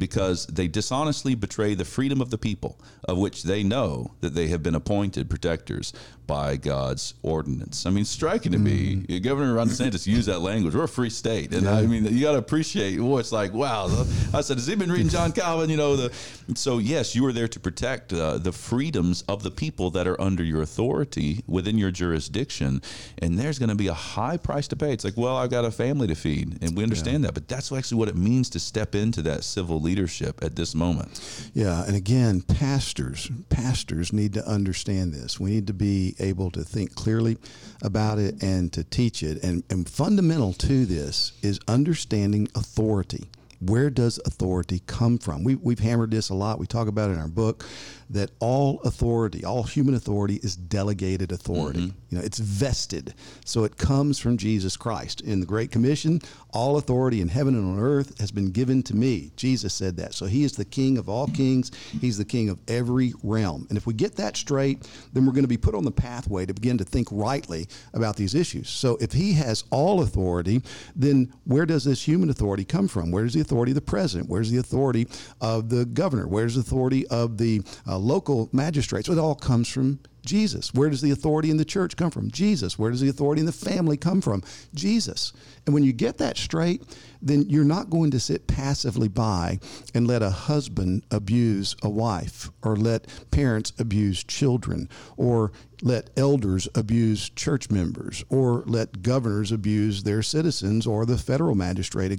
because 0.00 0.46
they 0.46 0.66
dishonestly 0.66 1.36
betray 1.36 1.74
the 1.74 1.84
freedom 1.84 2.20
of 2.20 2.30
the 2.30 2.38
people, 2.38 2.80
of 3.04 3.18
which 3.18 3.44
they 3.44 3.62
know 3.62 4.12
that 4.20 4.34
they 4.34 4.48
have 4.48 4.62
been 4.64 4.74
appointed 4.74 5.30
protectors 5.30 5.92
by 6.26 6.56
God's 6.56 7.14
ordinance. 7.22 7.86
I 7.86 7.90
mean, 7.90 8.04
striking 8.04 8.52
to 8.52 8.58
me, 8.58 8.80
Mm. 8.80 9.22
Governor 9.22 9.54
Ron 9.54 9.68
DeSantis 9.68 10.06
used 10.06 10.28
that 10.28 10.40
language. 10.40 10.74
We're 10.74 10.84
a 10.84 10.88
free 10.88 11.10
state, 11.10 11.52
and 11.52 11.68
I 11.68 11.82
mean, 11.82 12.04
you 12.06 12.22
got 12.22 12.32
to 12.32 12.38
appreciate. 12.38 12.98
Well, 13.00 13.18
it's 13.18 13.32
like, 13.32 13.52
wow. 13.52 13.86
I 14.32 14.40
said, 14.40 14.56
has 14.56 14.66
he 14.66 14.74
been 14.74 14.90
reading 14.90 15.08
John 15.08 15.32
Calvin? 15.40 15.68
You 15.70 15.76
know, 15.76 15.96
the 15.96 16.12
so 16.54 16.78
yes, 16.78 17.14
you 17.14 17.26
are 17.26 17.32
there 17.32 17.48
to 17.48 17.60
protect 17.60 18.12
uh, 18.12 18.38
the 18.38 18.52
freedoms 18.52 19.22
of 19.28 19.42
the 19.42 19.50
people 19.50 19.90
that 19.90 20.06
are 20.06 20.20
under 20.20 20.42
your 20.42 20.62
authority 20.62 21.42
within 21.46 21.76
your 21.78 21.90
jurisdiction, 21.90 22.80
and 23.18 23.38
there's 23.38 23.58
going 23.58 23.68
to 23.68 23.74
be 23.74 23.88
a 23.88 23.94
high 23.94 24.36
price 24.36 24.66
to 24.68 24.76
pay. 24.76 24.92
It's 24.92 25.04
like, 25.04 25.16
well, 25.16 25.36
I've 25.36 25.50
got 25.50 25.64
a 25.64 25.70
family 25.70 26.06
to 26.06 26.14
feed, 26.14 26.58
and 26.62 26.76
we 26.76 26.82
understand 26.82 27.24
that, 27.24 27.34
but 27.34 27.48
that's 27.48 27.70
actually 27.72 27.98
what 27.98 28.08
it 28.08 28.16
means 28.16 28.48
to 28.50 28.60
step 28.60 28.94
into 28.94 29.20
that 29.22 29.44
civil 29.44 29.80
leadership 29.90 30.38
at 30.44 30.54
this 30.54 30.72
moment. 30.72 31.20
Yeah, 31.52 31.84
and 31.84 31.96
again, 31.96 32.42
pastors, 32.42 33.28
pastors 33.48 34.12
need 34.12 34.32
to 34.34 34.46
understand 34.46 35.12
this. 35.12 35.40
We 35.40 35.50
need 35.50 35.66
to 35.66 35.72
be 35.72 36.14
able 36.20 36.52
to 36.52 36.62
think 36.62 36.94
clearly 36.94 37.38
about 37.82 38.20
it 38.20 38.40
and 38.40 38.72
to 38.72 38.84
teach 38.84 39.24
it. 39.24 39.42
And, 39.42 39.64
and 39.68 39.88
fundamental 39.88 40.52
to 40.54 40.86
this 40.86 41.32
is 41.42 41.58
understanding 41.66 42.46
authority. 42.54 43.30
Where 43.58 43.90
does 43.90 44.20
authority 44.24 44.80
come 44.86 45.18
from? 45.18 45.42
We, 45.44 45.56
we've 45.56 45.80
hammered 45.80 46.12
this 46.12 46.30
a 46.30 46.34
lot. 46.34 46.60
We 46.60 46.66
talk 46.66 46.86
about 46.86 47.10
it 47.10 47.14
in 47.14 47.18
our 47.18 47.28
book 47.28 47.66
that 48.10 48.30
all 48.40 48.80
authority, 48.80 49.44
all 49.44 49.62
human 49.62 49.94
authority, 49.94 50.40
is 50.42 50.56
delegated 50.56 51.32
authority. 51.32 51.92
You 52.08 52.18
know, 52.18 52.24
it's 52.24 52.40
vested. 52.40 53.14
So 53.44 53.64
it 53.64 53.76
comes 53.76 54.18
from 54.18 54.36
Jesus 54.36 54.76
Christ. 54.76 55.20
In 55.20 55.38
the 55.38 55.46
Great 55.46 55.70
Commission, 55.70 56.20
all 56.50 56.76
authority 56.76 57.20
in 57.20 57.28
heaven 57.28 57.54
and 57.54 57.78
on 57.78 57.78
earth 57.78 58.18
has 58.18 58.32
been 58.32 58.50
given 58.50 58.82
to 58.84 58.96
me. 58.96 59.30
Jesus 59.36 59.72
said 59.72 59.96
that. 59.98 60.14
So 60.14 60.26
he 60.26 60.42
is 60.42 60.52
the 60.52 60.64
king 60.64 60.98
of 60.98 61.08
all 61.08 61.28
kings. 61.28 61.70
He's 62.00 62.18
the 62.18 62.24
king 62.24 62.48
of 62.48 62.58
every 62.66 63.12
realm. 63.22 63.66
And 63.68 63.78
if 63.78 63.86
we 63.86 63.94
get 63.94 64.16
that 64.16 64.36
straight, 64.36 64.88
then 65.12 65.24
we're 65.24 65.32
going 65.32 65.44
to 65.44 65.48
be 65.48 65.56
put 65.56 65.76
on 65.76 65.84
the 65.84 65.92
pathway 65.92 66.46
to 66.46 66.54
begin 66.54 66.78
to 66.78 66.84
think 66.84 67.06
rightly 67.12 67.68
about 67.94 68.16
these 68.16 68.34
issues. 68.34 68.68
So 68.68 68.96
if 69.00 69.12
he 69.12 69.34
has 69.34 69.64
all 69.70 70.02
authority, 70.02 70.62
then 70.96 71.32
where 71.44 71.66
does 71.66 71.84
this 71.84 72.02
human 72.02 72.30
authority 72.30 72.64
come 72.64 72.88
from? 72.88 73.12
Where's 73.12 73.34
the 73.34 73.40
authority 73.40 73.70
of 73.70 73.76
the 73.76 73.82
president? 73.82 74.28
Where's 74.28 74.50
the 74.50 74.58
authority 74.58 75.06
of 75.40 75.68
the 75.68 75.84
governor? 75.84 76.26
Where's 76.26 76.56
the 76.56 76.62
authority 76.62 77.06
of 77.06 77.38
the 77.38 77.62
uh, 77.86 77.98
local 78.00 78.48
magistrates? 78.52 79.08
It 79.08 79.18
all 79.18 79.34
comes 79.34 79.68
from 79.68 80.00
Jesus. 80.24 80.74
Where 80.74 80.90
does 80.90 81.00
the 81.00 81.10
authority 81.10 81.50
in 81.50 81.56
the 81.56 81.64
church 81.64 81.96
come 81.96 82.10
from? 82.10 82.30
Jesus. 82.30 82.78
Where 82.78 82.90
does 82.90 83.00
the 83.00 83.08
authority 83.08 83.40
in 83.40 83.46
the 83.46 83.52
family 83.52 83.96
come 83.96 84.20
from? 84.20 84.42
Jesus. 84.74 85.32
And 85.66 85.74
when 85.74 85.84
you 85.84 85.92
get 85.92 86.18
that 86.18 86.36
straight, 86.36 86.82
then 87.22 87.48
you're 87.48 87.64
not 87.64 87.90
going 87.90 88.10
to 88.10 88.20
sit 88.20 88.46
passively 88.46 89.08
by 89.08 89.58
and 89.94 90.06
let 90.06 90.22
a 90.22 90.30
husband 90.30 91.04
abuse 91.10 91.76
a 91.82 91.88
wife 91.88 92.50
or 92.62 92.76
let 92.76 93.06
parents 93.30 93.72
abuse 93.78 94.22
children 94.24 94.88
or 95.16 95.52
let 95.82 96.10
elders 96.16 96.68
abuse 96.74 97.30
church 97.30 97.70
members 97.70 98.24
or 98.28 98.62
let 98.66 99.02
governors 99.02 99.52
abuse 99.52 100.02
their 100.02 100.22
citizens 100.22 100.86
or 100.86 101.06
the 101.06 101.18
federal 101.18 101.54
magistrate 101.54 102.12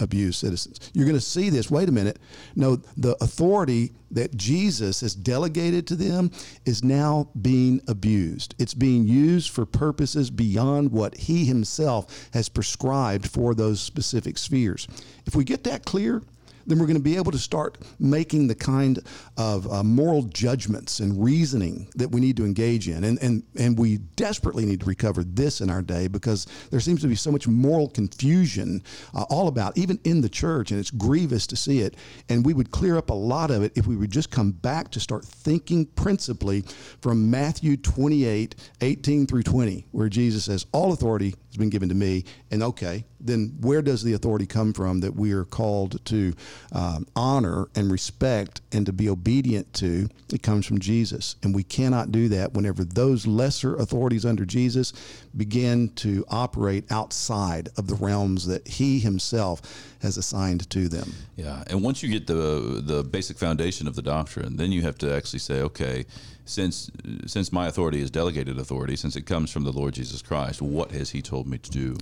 abuse 0.00 0.38
citizens. 0.38 0.80
You're 0.92 1.06
going 1.06 1.16
to 1.16 1.20
see 1.20 1.50
this. 1.50 1.70
Wait 1.70 1.88
a 1.88 1.92
minute. 1.92 2.18
No, 2.56 2.76
the 2.96 3.16
authority 3.22 3.92
that 4.10 4.36
Jesus 4.36 5.00
has 5.00 5.14
delegated 5.14 5.86
to 5.88 5.96
them 5.96 6.30
is 6.64 6.84
now 6.84 7.28
being 7.40 7.80
abused. 7.88 8.54
It's 8.58 8.74
being 8.74 9.06
used 9.06 9.50
for 9.50 9.66
purposes 9.66 10.30
beyond 10.30 10.92
what 10.92 11.16
he 11.16 11.44
himself 11.44 12.28
has 12.32 12.48
prescribed 12.48 13.28
for 13.28 13.54
those 13.54 13.80
specific 13.80 14.33
spheres. 14.38 14.88
If 15.26 15.34
we 15.34 15.44
get 15.44 15.64
that 15.64 15.84
clear, 15.84 16.22
then 16.66 16.78
we're 16.78 16.86
going 16.86 16.96
to 16.96 17.02
be 17.02 17.16
able 17.16 17.32
to 17.32 17.38
start 17.38 17.78
making 17.98 18.46
the 18.46 18.54
kind 18.54 19.00
of 19.36 19.70
uh, 19.70 19.82
moral 19.82 20.22
judgments 20.22 21.00
and 21.00 21.22
reasoning 21.22 21.88
that 21.94 22.10
we 22.10 22.20
need 22.20 22.36
to 22.36 22.44
engage 22.44 22.88
in. 22.88 23.04
And, 23.04 23.18
and, 23.20 23.42
and 23.58 23.78
we 23.78 23.98
desperately 24.16 24.64
need 24.64 24.80
to 24.80 24.86
recover 24.86 25.24
this 25.24 25.60
in 25.60 25.70
our 25.70 25.82
day 25.82 26.08
because 26.08 26.46
there 26.70 26.80
seems 26.80 27.02
to 27.02 27.08
be 27.08 27.14
so 27.14 27.30
much 27.30 27.46
moral 27.46 27.88
confusion 27.88 28.82
uh, 29.14 29.24
all 29.28 29.48
about, 29.48 29.76
even 29.76 29.98
in 30.04 30.20
the 30.20 30.28
church, 30.28 30.70
and 30.70 30.80
it's 30.80 30.90
grievous 30.90 31.46
to 31.48 31.56
see 31.56 31.80
it. 31.80 31.96
And 32.28 32.44
we 32.44 32.54
would 32.54 32.70
clear 32.70 32.96
up 32.96 33.10
a 33.10 33.14
lot 33.14 33.50
of 33.50 33.62
it 33.62 33.72
if 33.76 33.86
we 33.86 33.96
would 33.96 34.10
just 34.10 34.30
come 34.30 34.52
back 34.52 34.90
to 34.92 35.00
start 35.00 35.24
thinking 35.24 35.86
principally 35.86 36.62
from 37.00 37.30
Matthew 37.30 37.76
28 37.76 38.54
18 38.80 39.26
through 39.26 39.42
20, 39.42 39.86
where 39.92 40.08
Jesus 40.08 40.44
says, 40.44 40.66
All 40.72 40.92
authority 40.92 41.34
has 41.54 41.58
been 41.58 41.70
given 41.70 41.88
to 41.88 41.94
me. 41.94 42.24
And 42.50 42.62
okay, 42.62 43.04
then 43.20 43.56
where 43.60 43.80
does 43.80 44.02
the 44.02 44.14
authority 44.14 44.44
come 44.44 44.72
from 44.72 45.00
that 45.00 45.14
we 45.14 45.32
are 45.32 45.44
called 45.44 46.04
to 46.06 46.34
um, 46.72 47.06
honor 47.14 47.68
and 47.76 47.90
respect 47.92 48.60
and 48.72 48.84
to 48.86 48.92
be 48.92 49.08
obedient 49.08 49.72
to? 49.74 50.08
It 50.32 50.42
comes 50.42 50.66
from 50.66 50.80
Jesus. 50.80 51.36
And 51.44 51.54
we 51.54 51.62
cannot 51.62 52.10
do 52.10 52.28
that 52.28 52.54
whenever 52.54 52.84
those 52.84 53.26
lesser 53.26 53.76
authorities 53.76 54.24
under 54.24 54.44
Jesus 54.44 54.92
begin 55.36 55.90
to 55.90 56.24
operate 56.28 56.90
outside 56.90 57.68
of 57.76 57.86
the 57.86 57.94
realms 57.94 58.46
that 58.46 58.66
he 58.66 58.98
himself 58.98 59.93
has 60.04 60.18
assigned 60.18 60.68
to 60.70 60.88
them. 60.88 61.12
Yeah, 61.34 61.64
and 61.66 61.82
once 61.82 62.02
you 62.02 62.08
get 62.08 62.26
the 62.26 62.82
the 62.84 63.02
basic 63.02 63.38
foundation 63.38 63.88
of 63.88 63.94
the 63.96 64.02
doctrine, 64.02 64.56
then 64.56 64.70
you 64.70 64.82
have 64.82 64.96
to 64.98 65.12
actually 65.16 65.40
say, 65.40 65.62
okay, 65.62 66.04
since 66.44 66.90
since 67.26 67.52
my 67.52 67.66
authority 67.66 68.00
is 68.00 68.10
delegated 68.10 68.58
authority, 68.58 68.96
since 68.96 69.16
it 69.16 69.26
comes 69.26 69.50
from 69.50 69.64
the 69.64 69.72
Lord 69.72 69.94
Jesus 69.94 70.22
Christ, 70.22 70.62
what 70.62 70.92
has 70.92 71.10
He 71.10 71.22
told 71.22 71.46
me 71.46 71.58
to 71.58 71.70
do? 71.70 71.96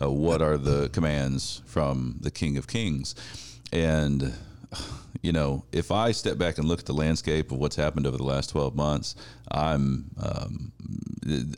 Uh, 0.00 0.10
what 0.10 0.40
are 0.40 0.56
the 0.56 0.88
commands 0.88 1.62
from 1.66 2.16
the 2.20 2.30
King 2.30 2.56
of 2.56 2.66
Kings? 2.66 3.14
And 3.72 4.32
you 5.22 5.32
know, 5.32 5.64
if 5.72 5.90
I 5.90 6.12
step 6.12 6.38
back 6.38 6.58
and 6.58 6.68
look 6.68 6.80
at 6.80 6.86
the 6.86 6.92
landscape 6.94 7.50
of 7.52 7.58
what's 7.58 7.76
happened 7.76 8.06
over 8.06 8.16
the 8.16 8.24
last 8.24 8.50
twelve 8.50 8.74
months, 8.74 9.14
I'm 9.50 10.10
um, 10.22 10.72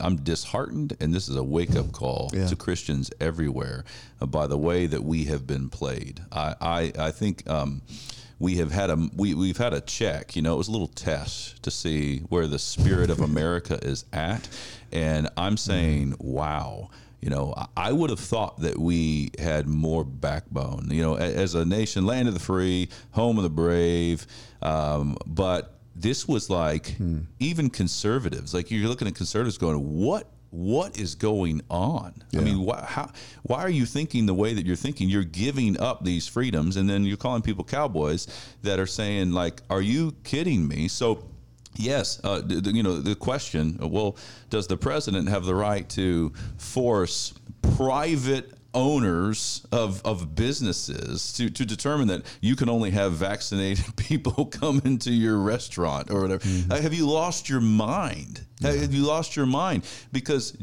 I'm 0.00 0.16
disheartened, 0.16 0.96
and 1.00 1.12
this 1.14 1.28
is 1.28 1.36
a 1.36 1.44
wake 1.44 1.76
up 1.76 1.92
call 1.92 2.30
Yeah. 2.32 2.46
to 2.46 2.56
Christians 2.56 3.10
everywhere 3.20 3.84
uh, 4.20 4.26
by 4.26 4.46
the 4.46 4.58
way 4.58 4.86
that 4.86 5.04
we 5.04 5.24
have 5.24 5.46
been 5.46 5.68
played. 5.68 6.20
I 6.32 6.54
I, 6.60 6.92
I 7.06 7.10
think. 7.10 7.48
Um, 7.48 7.82
we 8.42 8.56
have 8.56 8.72
had 8.72 8.88
a 8.88 8.96
we, 9.14 9.34
we've 9.34 9.58
had 9.58 9.74
a 9.74 9.82
check 9.82 10.34
you 10.34 10.40
know 10.40 10.54
it 10.54 10.56
was 10.56 10.68
a 10.68 10.72
little 10.72 10.88
test 10.88 11.62
to 11.62 11.70
see 11.70 12.20
where 12.30 12.46
the 12.46 12.58
spirit 12.58 13.10
of 13.10 13.20
america 13.20 13.78
is 13.82 14.06
at 14.14 14.48
and 14.92 15.28
i'm 15.36 15.58
saying 15.58 16.14
wow 16.18 16.88
you 17.20 17.30
know 17.30 17.54
I- 17.76 17.92
would 17.92 18.10
have 18.10 18.20
thought 18.20 18.60
that 18.60 18.78
we 18.78 19.30
had 19.38 19.66
more 19.66 20.04
backbone 20.04 20.88
you 20.90 21.02
know 21.02 21.14
as 21.16 21.54
a 21.54 21.64
nation 21.64 22.06
land 22.06 22.28
of 22.28 22.34
the 22.34 22.40
free 22.40 22.88
home 23.12 23.36
of 23.36 23.42
the 23.42 23.50
brave 23.50 24.26
um, 24.62 25.16
but 25.26 25.78
this 25.96 26.26
was 26.28 26.48
like 26.50 26.96
even 27.38 27.70
conservatives 27.70 28.54
like 28.54 28.70
you're 28.70 28.88
looking 28.88 29.08
at 29.08 29.14
conservatives 29.14 29.58
going 29.58 29.98
what 29.98 30.28
what 30.52 30.98
is 30.98 31.14
going 31.14 31.62
on? 31.70 32.12
I 32.36 32.40
mean, 32.40 32.62
why, 32.62 32.84
how, 32.84 33.12
why 33.44 33.60
are 33.60 33.70
you 33.70 33.86
thinking 33.86 34.26
the 34.26 34.34
way 34.34 34.52
that 34.52 34.66
you're 34.66 34.74
thinking? 34.74 35.08
You're 35.08 35.22
giving 35.22 35.78
up 35.78 36.04
these 36.04 36.26
freedoms, 36.26 36.76
and 36.76 36.90
then 36.90 37.04
you're 37.04 37.16
calling 37.16 37.40
people 37.40 37.62
cowboys 37.62 38.26
that 38.62 38.80
are 38.80 38.86
saying, 38.86 39.30
like, 39.30 39.62
"Are 39.70 39.80
you 39.80 40.12
kidding 40.24 40.66
me?" 40.66 40.88
So, 40.88 41.24
yes, 41.76 42.20
uh, 42.24 42.40
the, 42.40 42.70
you 42.72 42.82
know, 42.82 43.00
the 43.00 43.14
question: 43.14 43.78
Well, 43.80 44.16
does 44.48 44.66
the 44.66 44.76
president 44.76 45.28
have 45.28 45.44
the 45.44 45.54
right 45.54 45.88
to 45.90 46.32
force 46.58 47.34
private 47.76 48.52
owners 48.74 49.66
of, 49.72 50.04
of 50.04 50.34
businesses 50.34 51.32
to, 51.34 51.50
to 51.50 51.64
determine 51.64 52.08
that 52.08 52.22
you 52.40 52.56
can 52.56 52.68
only 52.68 52.90
have 52.90 53.12
vaccinated 53.12 53.84
people 53.96 54.46
come 54.46 54.80
into 54.84 55.12
your 55.12 55.38
restaurant 55.38 56.10
or 56.10 56.22
whatever. 56.22 56.46
Uh, 56.70 56.80
have 56.80 56.94
you 56.94 57.06
lost 57.06 57.48
your 57.48 57.60
mind? 57.60 58.42
Have 58.62 58.92
you 58.92 59.04
lost 59.04 59.36
your 59.36 59.46
mind? 59.46 59.84
Because 60.12 60.54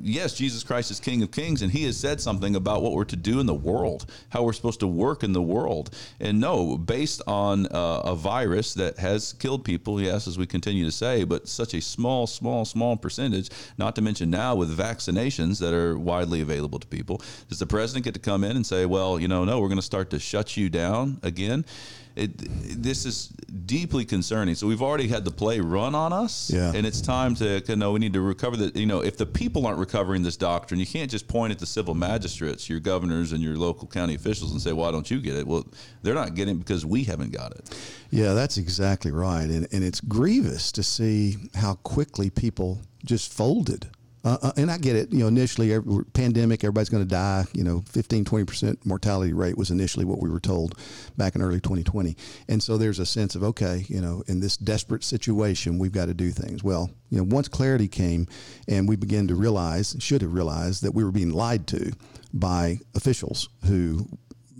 yes, 0.00 0.34
Jesus 0.34 0.62
Christ 0.62 0.90
is 0.90 1.00
King 1.00 1.22
of 1.22 1.30
Kings, 1.30 1.62
and 1.62 1.70
He 1.70 1.84
has 1.84 1.98
said 1.98 2.20
something 2.20 2.56
about 2.56 2.82
what 2.82 2.92
we're 2.92 3.04
to 3.04 3.16
do 3.16 3.40
in 3.40 3.46
the 3.46 3.54
world, 3.54 4.06
how 4.30 4.42
we're 4.42 4.54
supposed 4.54 4.80
to 4.80 4.86
work 4.86 5.22
in 5.22 5.32
the 5.32 5.42
world. 5.42 5.90
And 6.18 6.40
no, 6.40 6.78
based 6.78 7.20
on 7.26 7.66
uh, 7.66 8.02
a 8.04 8.14
virus 8.14 8.74
that 8.74 8.98
has 8.98 9.34
killed 9.34 9.64
people, 9.64 10.00
yes, 10.00 10.26
as 10.26 10.38
we 10.38 10.46
continue 10.46 10.84
to 10.86 10.92
say, 10.92 11.24
but 11.24 11.46
such 11.46 11.74
a 11.74 11.80
small, 11.80 12.26
small, 12.26 12.64
small 12.64 12.96
percentage. 12.96 13.50
Not 13.76 13.96
to 13.96 14.02
mention 14.02 14.30
now 14.30 14.54
with 14.54 14.76
vaccinations 14.76 15.58
that 15.60 15.74
are 15.74 15.98
widely 15.98 16.40
available 16.40 16.78
to 16.78 16.86
people, 16.86 17.20
does 17.48 17.58
the 17.58 17.66
president 17.66 18.04
get 18.04 18.14
to 18.14 18.20
come 18.20 18.44
in 18.44 18.56
and 18.56 18.66
say, 18.66 18.86
"Well, 18.86 19.20
you 19.20 19.28
know, 19.28 19.44
no, 19.44 19.60
we're 19.60 19.68
going 19.68 19.76
to 19.76 19.82
start 19.82 20.10
to 20.10 20.18
shut 20.18 20.56
you 20.56 20.70
down 20.70 21.18
again"? 21.22 21.64
It, 22.14 22.32
this 22.82 23.06
is 23.06 23.28
deeply 23.66 24.04
concerning. 24.04 24.54
So 24.54 24.66
we've 24.66 24.82
already 24.82 25.08
had 25.08 25.24
the 25.24 25.30
play 25.30 25.60
run 25.60 25.94
on 25.94 26.12
us, 26.12 26.50
Yeah. 26.50 26.72
and 26.74 26.86
it's 26.86 27.00
time 27.00 27.34
to 27.36 27.62
you 27.66 27.76
know 27.76 27.92
we 27.92 28.00
need 28.00 28.12
to 28.12 28.20
recover 28.20 28.56
the 28.56 28.78
you 28.78 28.86
know 28.86 29.00
if 29.00 29.16
the 29.16 29.24
people 29.26 29.66
aren't 29.66 29.78
recovering 29.78 30.22
this 30.22 30.36
doctrine, 30.36 30.78
you 30.78 30.86
can't 30.86 31.10
just 31.10 31.26
point 31.28 31.52
at 31.52 31.58
the 31.58 31.66
civil 31.66 31.94
magistrates, 31.94 32.68
your 32.68 32.80
governors 32.80 33.32
and 33.32 33.42
your 33.42 33.56
local 33.56 33.88
county 33.88 34.14
officials, 34.14 34.52
and 34.52 34.60
say, 34.60 34.72
"Why 34.72 34.90
don't 34.90 35.10
you 35.10 35.20
get 35.20 35.36
it?" 35.36 35.46
Well, 35.46 35.66
they're 36.02 36.14
not 36.14 36.34
getting 36.34 36.56
it 36.56 36.58
because 36.58 36.84
we 36.84 37.04
haven't 37.04 37.32
got 37.32 37.52
it. 37.52 37.74
Yeah, 38.10 38.34
that's 38.34 38.58
exactly 38.58 39.10
right. 39.10 39.48
And, 39.48 39.66
and 39.72 39.82
it's 39.82 40.00
grievous 40.00 40.70
to 40.72 40.82
see 40.82 41.36
how 41.54 41.74
quickly 41.76 42.28
people 42.28 42.80
just 43.04 43.32
folded 43.32 43.88
Uh, 44.24 44.38
uh, 44.40 44.52
and 44.56 44.70
I 44.70 44.78
get 44.78 44.96
it. 44.96 45.12
You 45.12 45.20
know, 45.20 45.26
initially, 45.26 45.72
every, 45.72 46.04
pandemic, 46.04 46.62
everybody's 46.62 46.88
going 46.88 47.02
to 47.02 47.08
die. 47.08 47.44
You 47.52 47.64
know, 47.64 47.82
15, 47.88 48.24
20% 48.24 48.86
mortality 48.86 49.32
rate 49.32 49.58
was 49.58 49.70
initially 49.70 50.04
what 50.04 50.20
we 50.20 50.30
were 50.30 50.40
told 50.40 50.78
back 51.16 51.34
in 51.34 51.42
early 51.42 51.60
2020. 51.60 52.16
And 52.48 52.62
so 52.62 52.78
there's 52.78 52.98
a 52.98 53.06
sense 53.06 53.34
of, 53.34 53.42
okay, 53.42 53.84
you 53.88 54.00
know, 54.00 54.22
in 54.28 54.40
this 54.40 54.56
desperate 54.56 55.04
situation, 55.04 55.78
we've 55.78 55.92
got 55.92 56.06
to 56.06 56.14
do 56.14 56.30
things. 56.30 56.62
Well, 56.62 56.90
you 57.10 57.18
know, 57.18 57.24
once 57.24 57.48
clarity 57.48 57.88
came 57.88 58.28
and 58.68 58.88
we 58.88 58.96
began 58.96 59.26
to 59.28 59.34
realize, 59.34 59.96
should 59.98 60.22
have 60.22 60.34
realized, 60.34 60.82
that 60.82 60.94
we 60.94 61.04
were 61.04 61.12
being 61.12 61.30
lied 61.30 61.66
to 61.68 61.92
by 62.32 62.78
officials 62.94 63.48
who 63.66 64.06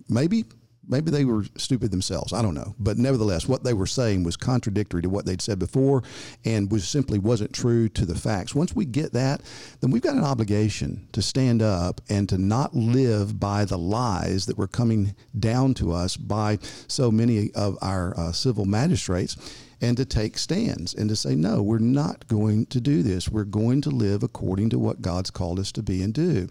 maybe 0.09 0.45
maybe 0.93 1.11
they 1.11 1.25
were 1.25 1.45
stupid 1.57 1.91
themselves. 1.91 2.33
I 2.33 2.43
don't 2.43 2.55
know. 2.55 2.75
But 2.79 2.99
nevertheless, 2.99 3.49
what 3.49 3.65
they 3.65 3.73
were 3.73 3.87
saying 3.87 4.23
was 4.23 4.37
contradictory 4.37 5.03
to 5.03 5.09
what 5.09 5.27
they'd 5.27 5.43
said 5.43 5.59
before 5.59 6.03
and 6.45 6.71
was 6.71 6.87
simply 6.87 7.19
wasn't 7.19 7.53
true 7.53 7.89
to 7.89 8.07
the 8.07 8.15
facts. 8.15 8.55
Once 8.55 8.77
we 8.77 8.85
get 8.85 9.13
that, 9.15 9.41
then 9.81 9.91
we've 9.91 10.03
got 10.03 10.15
an 10.15 10.25
obligation 10.25 11.09
to 11.13 11.23
stand 11.23 11.63
up 11.63 12.01
and 12.09 12.29
to 12.29 12.39
not 12.39 12.77
live 12.77 13.41
by 13.41 13.65
the 13.65 13.79
lies 13.79 14.47
that 14.47 14.59
were 14.59 14.69
coming 14.69 15.17
down 15.39 15.75
to 15.75 15.93
us 15.93 16.17
by 16.17 16.59
so 16.87 17.11
many 17.11 17.51
of 17.55 17.77
our 17.83 18.17
uh, 18.19 18.31
civil 18.31 18.67
magistrates 18.67 19.37
and 19.81 19.97
to 19.97 20.05
take 20.05 20.39
stands 20.39 20.95
and 20.95 21.09
to 21.09 21.17
say, 21.17 21.35
no, 21.35 21.61
we're 21.61 21.79
not 21.79 22.27
going 22.29 22.67
to 22.67 22.81
do 22.81 23.03
this. 23.03 23.29
We're 23.29 23.45
going 23.45 23.81
to 23.83 23.91
live 23.91 24.23
according 24.23 24.71
to 24.71 24.79
what 24.79 25.03
God's 25.03 25.31
called 25.31 25.59
us 25.59 25.73
to 25.73 25.83
be 25.83 26.03
and 26.03 26.15
do. 26.15 26.49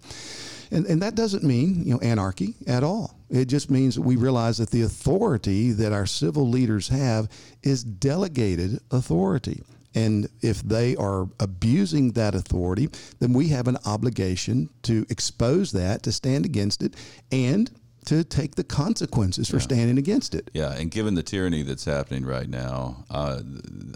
And, 0.70 0.86
and 0.86 1.02
that 1.02 1.16
doesn't 1.16 1.44
mean, 1.44 1.84
you 1.86 1.94
know, 1.94 2.00
anarchy 2.02 2.56
at 2.68 2.84
all. 2.84 3.21
It 3.32 3.46
just 3.46 3.72
means 3.72 3.96
that 3.96 4.02
we 4.02 4.18
realize 4.18 4.58
that 4.58 4.72
the 4.72 4.82
authority 4.82 5.72
that 5.72 5.94
our 5.94 6.06
civil 6.06 6.50
leaders 6.50 6.90
have 6.90 7.30
is 7.64 7.84
delegated 7.84 8.80
authority. 8.92 9.64
And 9.96 10.28
if 10.42 10.62
they 10.62 10.96
are 10.98 11.30
abusing 11.40 12.12
that 12.14 12.36
authority, 12.36 12.90
then 13.20 13.32
we 13.34 13.48
have 13.50 13.68
an 13.68 13.78
obligation 13.86 14.70
to 14.84 15.06
expose 15.10 15.72
that, 15.72 16.04
to 16.04 16.12
stand 16.12 16.46
against 16.46 16.84
it, 16.84 16.96
and 17.32 17.72
to 18.06 18.24
take 18.24 18.56
the 18.56 18.64
consequences 18.64 19.50
for 19.50 19.58
yeah. 19.58 19.62
standing 19.62 19.98
against 19.98 20.36
it. 20.36 20.50
Yeah, 20.54 20.74
and 20.74 20.92
given 20.92 21.16
the 21.16 21.24
tyranny 21.24 21.64
that's 21.64 21.86
happening 21.86 22.26
right 22.26 22.50
now, 22.50 23.06
uh, 23.10 23.42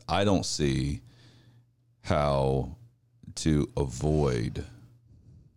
I 0.08 0.24
don't 0.24 0.46
see 0.46 1.02
how 2.04 2.78
to 3.36 3.70
avoid 3.76 4.64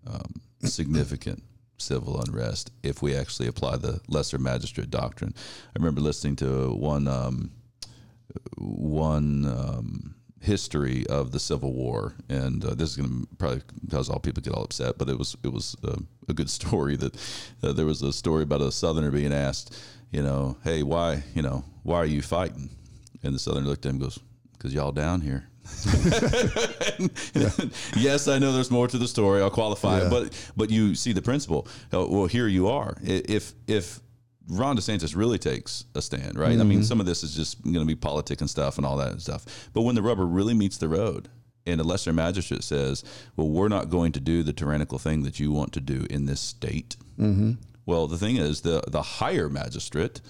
um, 0.06 0.40
significant 0.64 1.42
civil 1.78 2.20
unrest 2.20 2.70
if 2.82 3.02
we 3.02 3.14
actually 3.14 3.48
apply 3.48 3.76
the 3.76 4.00
lesser 4.08 4.38
magistrate 4.38 4.90
doctrine. 4.90 5.34
I 5.36 5.78
remember 5.78 6.00
listening 6.00 6.36
to 6.36 6.70
one 6.74 7.08
um, 7.08 7.52
one 8.56 9.44
um, 9.46 10.14
history 10.40 11.06
of 11.06 11.32
the 11.32 11.40
Civil 11.40 11.72
War, 11.72 12.14
and 12.28 12.64
uh, 12.64 12.74
this 12.74 12.90
is 12.90 12.96
going 12.96 13.26
to 13.26 13.36
probably 13.36 13.62
cause 13.90 14.08
all 14.08 14.20
people 14.20 14.42
get 14.42 14.52
all 14.52 14.64
upset, 14.64 14.98
but 14.98 15.08
it 15.08 15.18
was 15.18 15.36
it 15.42 15.52
was 15.52 15.76
uh, 15.84 16.00
a 16.28 16.34
good 16.34 16.50
story 16.58 16.96
that 16.96 17.16
uh, 17.62 17.72
there 17.72 17.86
was 17.86 18.02
a 18.02 18.12
story 18.12 18.42
about 18.42 18.60
a 18.60 18.72
Southerner 18.72 19.10
being 19.10 19.32
asked, 19.32 19.78
you 20.10 20.22
know, 20.22 20.56
hey, 20.64 20.82
why 20.82 21.22
you 21.34 21.42
know 21.42 21.64
why 21.82 21.96
are 21.96 22.06
you 22.06 22.22
fighting? 22.22 22.70
And 23.22 23.34
the 23.34 23.38
Southerner 23.38 23.66
looked 23.66 23.84
at 23.84 23.90
him 23.90 23.96
and 23.96 24.04
goes, 24.04 24.18
because 24.52 24.72
y'all 24.74 24.92
down 24.92 25.20
here. 25.22 25.48
yes, 27.96 28.28
I 28.28 28.38
know 28.38 28.52
there's 28.52 28.70
more 28.70 28.88
to 28.88 28.98
the 28.98 29.08
story. 29.08 29.42
I'll 29.42 29.50
qualify 29.50 30.02
yeah. 30.02 30.08
but 30.08 30.50
but 30.56 30.70
you 30.70 30.94
see 30.94 31.12
the 31.12 31.22
principle. 31.22 31.66
Uh, 31.92 32.06
well, 32.08 32.26
here 32.26 32.48
you 32.48 32.68
are. 32.68 32.96
If 33.02 33.52
if 33.66 34.00
Ron 34.48 34.76
DeSantis 34.76 35.14
really 35.14 35.38
takes 35.38 35.84
a 35.94 36.02
stand, 36.02 36.38
right? 36.38 36.52
Mm-hmm. 36.52 36.60
I 36.60 36.64
mean, 36.64 36.78
mm-hmm. 36.78 36.84
some 36.84 37.00
of 37.00 37.06
this 37.06 37.22
is 37.22 37.34
just 37.34 37.62
going 37.62 37.74
to 37.74 37.84
be 37.84 37.94
politic 37.94 38.40
and 38.40 38.48
stuff 38.48 38.78
and 38.78 38.86
all 38.86 38.96
that 38.96 39.20
stuff. 39.20 39.68
But 39.72 39.82
when 39.82 39.94
the 39.94 40.02
rubber 40.02 40.26
really 40.26 40.54
meets 40.54 40.78
the 40.78 40.88
road, 40.88 41.28
and 41.66 41.80
a 41.80 41.84
lesser 41.84 42.12
magistrate 42.12 42.64
says, 42.64 43.04
"Well, 43.36 43.48
we're 43.48 43.68
not 43.68 43.90
going 43.90 44.12
to 44.12 44.20
do 44.20 44.42
the 44.42 44.52
tyrannical 44.52 44.98
thing 44.98 45.22
that 45.24 45.38
you 45.38 45.52
want 45.52 45.72
to 45.74 45.80
do 45.80 46.06
in 46.08 46.26
this 46.26 46.40
state." 46.40 46.96
Mm-hmm. 47.18 47.52
Well, 47.84 48.06
the 48.06 48.18
thing 48.18 48.36
is, 48.36 48.62
the 48.62 48.82
the 48.88 49.02
higher 49.02 49.48
magistrate 49.48 50.20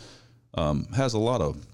um, 0.55 0.87
has 0.97 1.15
a 1.15 1.19
lot 1.19 1.41
of 1.41 1.65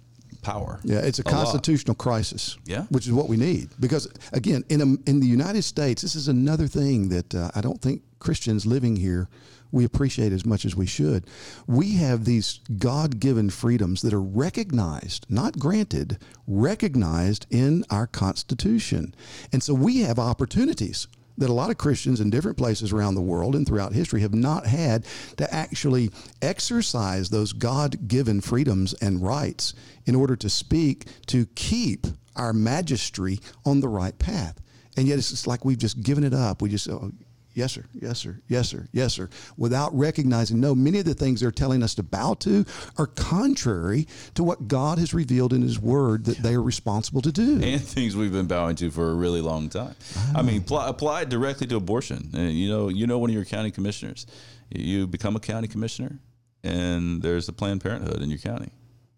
power. 0.44 0.80
Yeah, 0.84 1.00
it's 1.00 1.18
a, 1.18 1.22
a 1.22 1.24
constitutional 1.24 1.94
lot. 1.98 1.98
crisis. 1.98 2.56
Yeah, 2.64 2.84
which 2.90 3.06
is 3.06 3.12
what 3.12 3.28
we 3.28 3.36
need 3.36 3.70
because 3.80 4.08
again, 4.32 4.64
in 4.68 4.80
a, 4.80 5.10
in 5.10 5.20
the 5.20 5.26
United 5.26 5.62
States, 5.62 6.02
this 6.02 6.14
is 6.14 6.28
another 6.28 6.66
thing 6.66 7.08
that 7.08 7.34
uh, 7.34 7.50
I 7.54 7.60
don't 7.60 7.80
think 7.80 8.02
Christians 8.18 8.66
living 8.66 8.96
here 8.96 9.28
we 9.74 9.84
appreciate 9.84 10.32
as 10.32 10.46
much 10.46 10.64
as 10.64 10.76
we 10.76 10.86
should. 10.86 11.26
We 11.66 11.96
have 11.96 12.24
these 12.24 12.60
God 12.78 13.18
given 13.18 13.50
freedoms 13.50 14.02
that 14.02 14.12
are 14.12 14.22
recognized, 14.22 15.26
not 15.28 15.58
granted, 15.58 16.18
recognized 16.46 17.46
in 17.50 17.84
our 17.90 18.06
Constitution. 18.06 19.16
And 19.52 19.64
so 19.64 19.74
we 19.74 19.98
have 20.02 20.16
opportunities 20.16 21.08
that 21.38 21.50
a 21.50 21.52
lot 21.52 21.70
of 21.70 21.78
Christians 21.78 22.20
in 22.20 22.30
different 22.30 22.56
places 22.56 22.92
around 22.92 23.14
the 23.14 23.20
world 23.20 23.54
and 23.54 23.66
throughout 23.66 23.92
history 23.92 24.20
have 24.20 24.34
not 24.34 24.66
had 24.66 25.04
to 25.36 25.52
actually 25.52 26.10
exercise 26.40 27.30
those 27.30 27.52
God 27.52 28.06
given 28.06 28.40
freedoms 28.40 28.94
and 28.94 29.22
rights 29.22 29.74
in 30.06 30.14
order 30.14 30.36
to 30.36 30.48
speak 30.48 31.06
to 31.26 31.46
keep 31.54 32.06
our 32.36 32.52
magistry 32.52 33.40
on 33.64 33.80
the 33.80 33.88
right 33.88 34.18
path. 34.18 34.60
And 34.96 35.08
yet 35.08 35.18
it's 35.18 35.46
like 35.46 35.64
we've 35.64 35.78
just 35.78 36.02
given 36.02 36.22
it 36.22 36.34
up. 36.34 36.62
We 36.62 36.68
just, 36.68 36.88
oh, 36.88 37.10
Yes, 37.54 37.72
sir. 37.72 37.84
Yes, 37.94 38.18
sir. 38.18 38.40
Yes, 38.48 38.68
sir. 38.68 38.88
Yes, 38.92 39.14
sir. 39.14 39.28
Without 39.56 39.96
recognizing, 39.96 40.60
no, 40.60 40.74
many 40.74 40.98
of 40.98 41.04
the 41.04 41.14
things 41.14 41.40
they're 41.40 41.52
telling 41.52 41.84
us 41.84 41.94
to 41.94 42.02
bow 42.02 42.34
to 42.40 42.64
are 42.98 43.06
contrary 43.06 44.08
to 44.34 44.42
what 44.42 44.66
God 44.66 44.98
has 44.98 45.14
revealed 45.14 45.52
in 45.52 45.62
His 45.62 45.78
Word 45.78 46.24
that 46.24 46.38
they 46.38 46.54
are 46.54 46.62
responsible 46.62 47.22
to 47.22 47.30
do. 47.30 47.60
And 47.62 47.80
things 47.80 48.16
we've 48.16 48.32
been 48.32 48.46
bowing 48.46 48.74
to 48.76 48.90
for 48.90 49.10
a 49.10 49.14
really 49.14 49.40
long 49.40 49.68
time. 49.68 49.94
I, 50.34 50.40
I 50.40 50.42
mean, 50.42 50.62
pl- 50.62 50.80
apply 50.80 51.22
it 51.22 51.28
directly 51.28 51.68
to 51.68 51.76
abortion. 51.76 52.30
And 52.34 52.52
you 52.52 52.68
know, 52.68 52.88
you 52.88 53.06
know, 53.06 53.18
one 53.18 53.30
of 53.30 53.34
your 53.34 53.44
county 53.44 53.70
commissioners, 53.70 54.26
you 54.70 55.06
become 55.06 55.36
a 55.36 55.40
county 55.40 55.68
commissioner, 55.68 56.18
and 56.64 57.22
there's 57.22 57.48
a 57.48 57.52
Planned 57.52 57.82
Parenthood 57.82 58.20
in 58.20 58.30
your 58.30 58.40
county. 58.40 58.70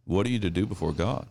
What 0.05 0.27
are 0.27 0.31
you 0.31 0.39
to 0.41 0.51
do 0.51 0.67
before 0.67 0.93
God? 0.93 1.27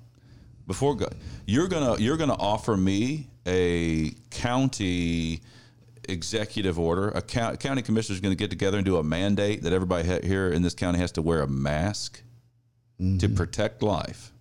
Before 0.66 0.96
God, 0.96 1.14
you're 1.46 1.68
gonna 1.68 1.98
you're 2.00 2.18
gonna 2.18 2.34
offer 2.40 2.76
me 2.76 3.28
a 3.46 4.12
county 4.32 5.42
executive 6.10 6.80
order. 6.80 7.10
A 7.10 7.22
county 7.22 7.82
commissioner 7.82 8.14
is 8.14 8.22
going 8.22 8.32
to 8.32 8.38
get 8.38 8.50
together 8.50 8.78
and 8.78 8.86
do 8.86 8.98
a 8.98 9.04
mandate 9.04 9.64
that 9.64 9.74
everybody 9.74 10.08
here 10.26 10.50
in 10.50 10.62
this 10.62 10.74
county 10.74 11.00
has 11.00 11.12
to 11.14 11.22
wear 11.22 11.42
a 11.42 11.48
mask 11.48 12.22
mm-hmm. 13.00 13.18
to 13.18 13.30
protect 13.30 13.84
life. 13.84 14.32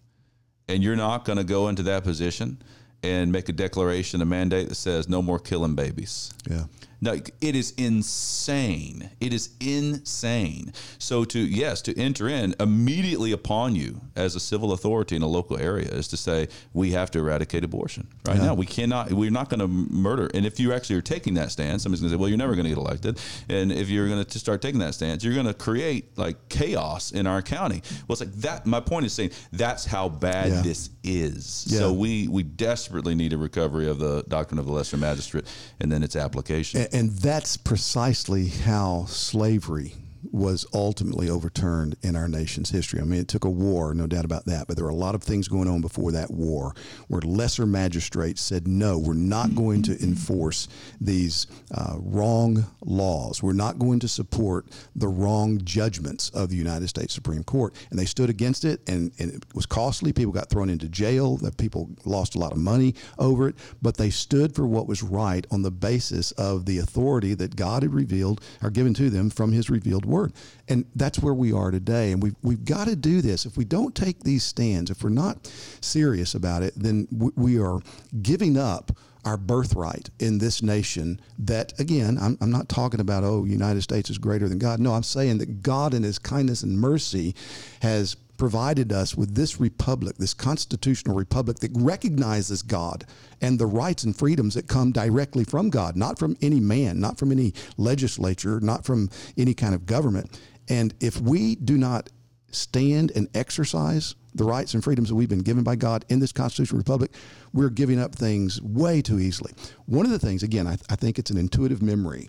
And 0.68 0.82
you're 0.82 0.96
not 0.96 1.24
going 1.24 1.38
to 1.38 1.44
go 1.44 1.68
into 1.68 1.82
that 1.84 2.04
position 2.04 2.62
and 3.02 3.30
make 3.30 3.48
a 3.48 3.52
declaration, 3.52 4.22
a 4.22 4.24
mandate 4.24 4.68
that 4.70 4.76
says 4.76 5.08
no 5.08 5.20
more 5.20 5.38
killing 5.38 5.74
babies. 5.74 6.32
Yeah. 6.48 6.64
No, 7.00 7.12
it 7.12 7.56
is 7.56 7.72
insane. 7.76 9.10
It 9.20 9.32
is 9.32 9.50
insane. 9.60 10.72
So 10.98 11.24
to 11.24 11.38
yes, 11.38 11.82
to 11.82 11.98
enter 11.98 12.28
in 12.28 12.54
immediately 12.60 13.32
upon 13.32 13.74
you 13.74 14.00
as 14.16 14.34
a 14.34 14.40
civil 14.40 14.72
authority 14.72 15.16
in 15.16 15.22
a 15.22 15.26
local 15.26 15.58
area 15.58 15.88
is 15.88 16.08
to 16.08 16.16
say 16.16 16.48
we 16.72 16.92
have 16.92 17.10
to 17.12 17.18
eradicate 17.18 17.64
abortion. 17.64 18.08
Right 18.26 18.36
yeah. 18.36 18.46
now, 18.46 18.54
we 18.54 18.66
cannot. 18.66 19.12
We're 19.12 19.30
not 19.30 19.48
going 19.48 19.60
to 19.60 19.68
murder. 19.68 20.30
And 20.34 20.46
if 20.46 20.58
you 20.58 20.72
actually 20.72 20.96
are 20.96 21.02
taking 21.02 21.34
that 21.34 21.50
stance, 21.50 21.82
somebody's 21.82 22.00
going 22.00 22.10
to 22.10 22.16
say, 22.16 22.20
"Well, 22.20 22.28
you're 22.28 22.38
never 22.38 22.54
going 22.54 22.64
to 22.64 22.70
get 22.70 22.78
elected." 22.78 23.20
And 23.48 23.72
if 23.72 23.88
you're 23.88 24.08
going 24.08 24.24
to 24.24 24.38
start 24.38 24.62
taking 24.62 24.80
that 24.80 24.94
stance, 24.94 25.24
you're 25.24 25.34
going 25.34 25.46
to 25.46 25.54
create 25.54 26.16
like 26.16 26.48
chaos 26.48 27.12
in 27.12 27.26
our 27.26 27.42
county. 27.42 27.82
Well, 28.08 28.14
it's 28.14 28.20
like 28.20 28.32
that. 28.36 28.66
My 28.66 28.80
point 28.80 29.06
is 29.06 29.12
saying 29.12 29.30
that's 29.52 29.84
how 29.84 30.08
bad 30.08 30.48
yeah. 30.50 30.62
this 30.62 30.90
is. 31.02 31.66
Yeah. 31.68 31.80
So 31.80 31.92
we 31.92 32.28
we 32.28 32.42
desperately 32.42 33.14
need 33.14 33.32
a 33.32 33.38
recovery 33.38 33.88
of 33.88 33.98
the 33.98 34.24
doctrine 34.28 34.58
of 34.58 34.66
the 34.66 34.72
lesser 34.72 34.96
magistrate 34.96 35.44
and 35.80 35.90
then 35.90 36.02
its 36.02 36.16
application. 36.16 36.80
And, 36.80 36.83
and 36.92 37.10
that's 37.10 37.56
precisely 37.56 38.48
how 38.48 39.04
slavery 39.06 39.94
was 40.34 40.66
ultimately 40.74 41.30
overturned 41.30 41.94
in 42.02 42.16
our 42.16 42.26
nation's 42.26 42.70
history. 42.70 43.00
I 43.00 43.04
mean, 43.04 43.20
it 43.20 43.28
took 43.28 43.44
a 43.44 43.50
war, 43.50 43.94
no 43.94 44.08
doubt 44.08 44.24
about 44.24 44.46
that, 44.46 44.66
but 44.66 44.74
there 44.74 44.84
were 44.84 44.90
a 44.90 44.94
lot 44.94 45.14
of 45.14 45.22
things 45.22 45.46
going 45.46 45.68
on 45.68 45.80
before 45.80 46.10
that 46.10 46.28
war 46.32 46.74
where 47.06 47.20
lesser 47.20 47.66
magistrates 47.66 48.42
said, 48.42 48.66
no, 48.66 48.98
we're 48.98 49.14
not 49.14 49.54
going 49.54 49.82
to 49.82 49.92
enforce 50.02 50.66
these 51.00 51.46
uh, 51.72 51.94
wrong 52.00 52.66
laws. 52.84 53.44
We're 53.44 53.52
not 53.52 53.78
going 53.78 54.00
to 54.00 54.08
support 54.08 54.66
the 54.96 55.06
wrong 55.06 55.60
judgments 55.62 56.30
of 56.30 56.48
the 56.48 56.56
United 56.56 56.88
States 56.88 57.14
Supreme 57.14 57.44
Court. 57.44 57.72
And 57.90 57.98
they 57.98 58.04
stood 58.04 58.28
against 58.28 58.64
it, 58.64 58.80
and, 58.88 59.12
and 59.20 59.32
it 59.32 59.44
was 59.54 59.66
costly. 59.66 60.12
People 60.12 60.32
got 60.32 60.50
thrown 60.50 60.68
into 60.68 60.88
jail, 60.88 61.36
that 61.38 61.58
people 61.58 61.90
lost 62.04 62.34
a 62.34 62.38
lot 62.38 62.50
of 62.50 62.58
money 62.58 62.96
over 63.20 63.48
it, 63.48 63.54
but 63.80 63.98
they 63.98 64.10
stood 64.10 64.52
for 64.52 64.66
what 64.66 64.88
was 64.88 65.00
right 65.00 65.46
on 65.52 65.62
the 65.62 65.70
basis 65.70 66.32
of 66.32 66.66
the 66.66 66.78
authority 66.78 67.34
that 67.34 67.54
God 67.54 67.84
had 67.84 67.94
revealed 67.94 68.40
or 68.64 68.70
given 68.70 68.94
to 68.94 69.10
them 69.10 69.30
from 69.30 69.52
his 69.52 69.70
revealed 69.70 70.04
word. 70.04 70.23
And 70.68 70.84
that's 70.94 71.18
where 71.18 71.34
we 71.34 71.52
are 71.52 71.70
today. 71.70 72.12
And 72.12 72.22
we've, 72.22 72.36
we've 72.42 72.64
got 72.64 72.86
to 72.86 72.96
do 72.96 73.20
this. 73.20 73.46
If 73.46 73.56
we 73.56 73.64
don't 73.64 73.94
take 73.94 74.20
these 74.20 74.44
stands, 74.44 74.90
if 74.90 75.02
we're 75.02 75.10
not 75.10 75.46
serious 75.80 76.34
about 76.34 76.62
it, 76.62 76.74
then 76.76 77.08
we 77.10 77.58
are 77.58 77.80
giving 78.22 78.56
up 78.56 78.92
our 79.24 79.36
birthright 79.36 80.10
in 80.18 80.38
this 80.38 80.62
nation 80.62 81.18
that 81.38 81.78
again 81.80 82.18
I'm, 82.20 82.36
I'm 82.40 82.50
not 82.50 82.68
talking 82.68 83.00
about 83.00 83.24
oh 83.24 83.44
united 83.44 83.82
states 83.82 84.10
is 84.10 84.18
greater 84.18 84.50
than 84.50 84.58
god 84.58 84.80
no 84.80 84.92
i'm 84.92 85.02
saying 85.02 85.38
that 85.38 85.62
god 85.62 85.94
in 85.94 86.02
his 86.02 86.18
kindness 86.18 86.62
and 86.62 86.78
mercy 86.78 87.34
has 87.80 88.16
provided 88.44 88.92
us 88.92 89.14
with 89.14 89.34
this 89.34 89.58
republic, 89.58 90.18
this 90.18 90.34
constitutional 90.34 91.16
republic 91.16 91.60
that 91.60 91.70
recognizes 91.74 92.60
God 92.60 93.06
and 93.40 93.58
the 93.58 93.64
rights 93.64 94.04
and 94.04 94.14
freedoms 94.14 94.52
that 94.52 94.68
come 94.68 94.92
directly 94.92 95.44
from 95.44 95.70
God, 95.70 95.96
not 95.96 96.18
from 96.18 96.36
any 96.42 96.60
man, 96.60 97.00
not 97.00 97.18
from 97.18 97.32
any 97.32 97.54
legislature, 97.78 98.60
not 98.60 98.84
from 98.84 99.08
any 99.38 99.54
kind 99.54 99.74
of 99.74 99.86
government. 99.86 100.38
And 100.68 100.92
if 101.00 101.18
we 101.22 101.54
do 101.54 101.78
not 101.78 102.10
stand 102.50 103.12
and 103.16 103.28
exercise 103.34 104.14
the 104.34 104.44
rights 104.44 104.74
and 104.74 104.84
freedoms 104.84 105.08
that 105.08 105.14
we've 105.14 105.26
been 105.26 105.38
given 105.38 105.64
by 105.64 105.76
God 105.76 106.04
in 106.10 106.20
this 106.20 106.30
constitutional 106.30 106.76
republic, 106.76 107.12
we're 107.54 107.70
giving 107.70 107.98
up 107.98 108.14
things 108.14 108.60
way 108.60 109.00
too 109.00 109.20
easily. 109.20 109.52
One 109.86 110.04
of 110.04 110.12
the 110.12 110.18
things, 110.18 110.42
again, 110.42 110.66
I, 110.66 110.76
I 110.90 110.96
think 110.96 111.18
it's 111.18 111.30
an 111.30 111.38
intuitive 111.38 111.80
memory 111.80 112.28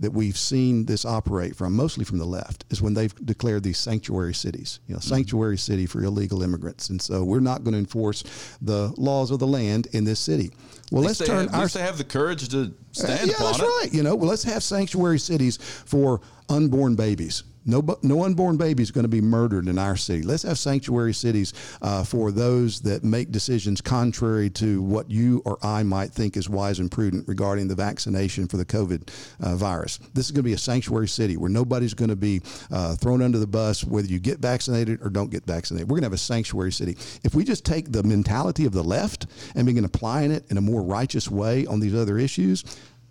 that 0.00 0.12
we've 0.12 0.36
seen 0.36 0.86
this 0.86 1.04
operate 1.04 1.54
from, 1.54 1.76
mostly 1.76 2.04
from 2.04 2.18
the 2.18 2.24
left, 2.24 2.64
is 2.70 2.80
when 2.80 2.94
they've 2.94 3.14
declared 3.24 3.62
these 3.62 3.78
sanctuary 3.78 4.32
cities, 4.32 4.80
you 4.86 4.94
know, 4.94 5.00
sanctuary 5.00 5.58
city 5.58 5.84
for 5.84 6.02
illegal 6.02 6.42
immigrants. 6.42 6.88
And 6.88 7.00
so 7.00 7.22
we're 7.22 7.40
not 7.40 7.64
going 7.64 7.72
to 7.72 7.78
enforce 7.78 8.24
the 8.62 8.92
laws 8.96 9.30
of 9.30 9.38
the 9.38 9.46
land 9.46 9.88
in 9.92 10.04
this 10.04 10.18
city. 10.18 10.52
Well, 10.90 11.02
let's 11.02 11.18
turn 11.18 11.48
have, 11.48 11.54
our. 11.54 11.64
At 11.64 11.72
have 11.72 11.98
the 11.98 12.04
courage 12.04 12.48
to 12.48 12.74
stand 12.92 13.20
uh, 13.20 13.32
yeah, 13.32 13.38
that's 13.38 13.58
it. 13.58 13.62
right. 13.62 13.88
You 13.92 14.02
know, 14.02 14.16
well, 14.16 14.28
let's 14.28 14.42
have 14.44 14.62
sanctuary 14.62 15.18
cities 15.18 15.58
for 15.58 16.20
unborn 16.48 16.96
babies. 16.96 17.44
No, 17.66 17.98
no 18.02 18.24
unborn 18.24 18.56
baby 18.56 18.82
is 18.82 18.90
going 18.90 19.04
to 19.04 19.08
be 19.08 19.20
murdered 19.20 19.68
in 19.68 19.78
our 19.78 19.96
city. 19.96 20.22
Let's 20.22 20.44
have 20.44 20.58
sanctuary 20.58 21.12
cities 21.12 21.52
uh, 21.82 22.04
for 22.04 22.32
those 22.32 22.80
that 22.82 23.04
make 23.04 23.30
decisions 23.30 23.80
contrary 23.80 24.48
to 24.50 24.82
what 24.82 25.10
you 25.10 25.42
or 25.44 25.58
I 25.62 25.82
might 25.82 26.10
think 26.10 26.36
is 26.36 26.48
wise 26.48 26.78
and 26.78 26.90
prudent 26.90 27.28
regarding 27.28 27.68
the 27.68 27.74
vaccination 27.74 28.48
for 28.48 28.56
the 28.56 28.64
COVID 28.64 29.10
uh, 29.40 29.56
virus. 29.56 29.98
This 30.14 30.26
is 30.26 30.30
going 30.32 30.42
to 30.42 30.48
be 30.48 30.54
a 30.54 30.58
sanctuary 30.58 31.08
city 31.08 31.36
where 31.36 31.50
nobody's 31.50 31.94
going 31.94 32.08
to 32.08 32.16
be 32.16 32.40
uh, 32.70 32.94
thrown 32.96 33.22
under 33.22 33.38
the 33.38 33.46
bus 33.46 33.84
whether 33.84 34.08
you 34.08 34.18
get 34.18 34.38
vaccinated 34.38 35.00
or 35.02 35.10
don't 35.10 35.30
get 35.30 35.44
vaccinated. 35.44 35.88
We're 35.88 35.96
going 35.96 36.02
to 36.02 36.06
have 36.06 36.12
a 36.12 36.18
sanctuary 36.18 36.72
city. 36.72 36.96
If 37.24 37.34
we 37.34 37.44
just 37.44 37.64
take 37.64 37.92
the 37.92 38.02
mentality 38.02 38.64
of 38.64 38.72
the 38.72 38.84
left 38.84 39.26
and 39.54 39.66
begin 39.66 39.84
applying 39.84 40.30
it 40.30 40.44
in 40.50 40.56
a 40.56 40.60
more 40.60 40.82
righteous 40.82 41.30
way 41.30 41.66
on 41.66 41.80
these 41.80 41.94
other 41.94 42.18
issues, 42.18 42.64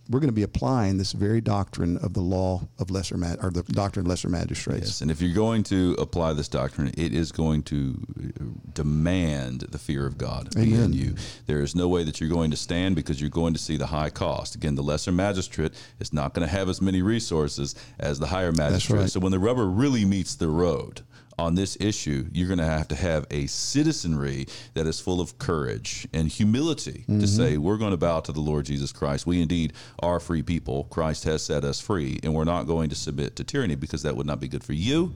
we're 0.09 0.19
going 0.19 0.29
to 0.29 0.33
be 0.35 0.43
applying 0.43 0.97
this 0.97 1.11
very 1.11 1.39
doctrine 1.39 1.97
of 1.97 2.13
the 2.13 2.21
law 2.21 2.67
of 2.79 2.89
lesser 2.89 3.15
ma- 3.15 3.35
or 3.41 3.51
the 3.51 3.61
doctrine 3.63 4.05
of 4.05 4.09
lesser 4.09 4.27
magistrates. 4.27 4.87
Yes, 4.87 5.01
and 5.01 5.11
if 5.11 5.21
you're 5.21 5.35
going 5.35 5.61
to 5.63 5.95
apply 5.99 6.33
this 6.33 6.47
doctrine, 6.47 6.91
it 6.97 7.13
is 7.13 7.31
going 7.31 7.61
to 7.63 7.99
uh, 8.19 8.43
demand 8.73 9.61
the 9.61 9.77
fear 9.77 10.07
of 10.07 10.17
God 10.17 10.55
Amen. 10.57 10.85
in 10.85 10.93
you. 10.93 11.15
There 11.45 11.61
is 11.61 11.75
no 11.75 11.87
way 11.87 12.03
that 12.03 12.19
you're 12.19 12.29
going 12.29 12.49
to 12.51 12.57
stand 12.57 12.95
because 12.95 13.21
you're 13.21 13.29
going 13.29 13.53
to 13.53 13.59
see 13.59 13.77
the 13.77 13.87
high 13.87 14.09
cost. 14.09 14.55
Again, 14.55 14.73
the 14.73 14.83
lesser 14.83 15.11
magistrate 15.11 15.73
is 15.99 16.11
not 16.11 16.33
going 16.33 16.47
to 16.47 16.51
have 16.51 16.69
as 16.69 16.81
many 16.81 17.03
resources 17.03 17.75
as 17.99 18.17
the 18.17 18.27
higher 18.27 18.51
magistrate. 18.51 18.99
Right. 18.99 19.09
So 19.11 19.19
when 19.19 19.31
the 19.31 19.39
rubber 19.39 19.67
really 19.67 20.05
meets 20.05 20.35
the 20.35 20.49
road, 20.49 21.01
on 21.39 21.55
this 21.55 21.77
issue, 21.79 22.27
you're 22.33 22.47
going 22.47 22.59
to 22.59 22.65
have 22.65 22.87
to 22.89 22.95
have 22.95 23.25
a 23.31 23.47
citizenry 23.47 24.45
that 24.73 24.85
is 24.85 24.99
full 24.99 25.21
of 25.21 25.37
courage 25.37 26.07
and 26.13 26.27
humility 26.27 27.05
mm-hmm. 27.07 27.19
to 27.19 27.27
say, 27.27 27.57
we're 27.57 27.77
going 27.77 27.91
to 27.91 27.97
bow 27.97 28.19
to 28.19 28.31
the 28.31 28.41
Lord 28.41 28.65
Jesus 28.65 28.91
Christ. 28.91 29.25
We 29.25 29.41
indeed 29.41 29.73
are 29.99 30.19
free 30.19 30.43
people. 30.43 30.83
Christ 30.85 31.23
has 31.23 31.43
set 31.43 31.63
us 31.63 31.79
free, 31.79 32.19
and 32.23 32.33
we're 32.33 32.43
not 32.43 32.63
going 32.63 32.89
to 32.89 32.95
submit 32.95 33.37
to 33.37 33.43
tyranny 33.43 33.75
because 33.75 34.03
that 34.03 34.15
would 34.15 34.27
not 34.27 34.39
be 34.39 34.47
good 34.47 34.63
for 34.63 34.73
you. 34.73 35.15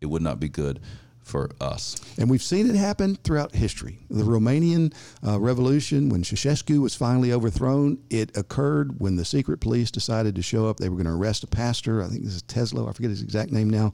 It 0.00 0.06
would 0.06 0.22
not 0.22 0.38
be 0.38 0.48
good 0.48 0.80
for 1.22 1.50
us. 1.60 1.96
And 2.18 2.30
we've 2.30 2.42
seen 2.42 2.68
it 2.68 2.76
happen 2.76 3.16
throughout 3.16 3.54
history. 3.54 3.98
The 4.10 4.22
Romanian 4.22 4.94
uh, 5.26 5.40
Revolution, 5.40 6.10
when 6.10 6.22
Ceausescu 6.22 6.80
was 6.80 6.94
finally 6.94 7.32
overthrown, 7.32 7.98
it 8.10 8.36
occurred 8.36 9.00
when 9.00 9.16
the 9.16 9.24
secret 9.24 9.60
police 9.60 9.90
decided 9.90 10.34
to 10.36 10.42
show 10.42 10.68
up. 10.68 10.76
They 10.76 10.90
were 10.90 10.96
going 10.96 11.06
to 11.06 11.12
arrest 11.12 11.42
a 11.42 11.46
pastor. 11.46 12.02
I 12.02 12.08
think 12.08 12.24
this 12.24 12.34
is 12.34 12.42
Tesla. 12.42 12.88
I 12.88 12.92
forget 12.92 13.10
his 13.10 13.22
exact 13.22 13.50
name 13.50 13.70
now. 13.70 13.92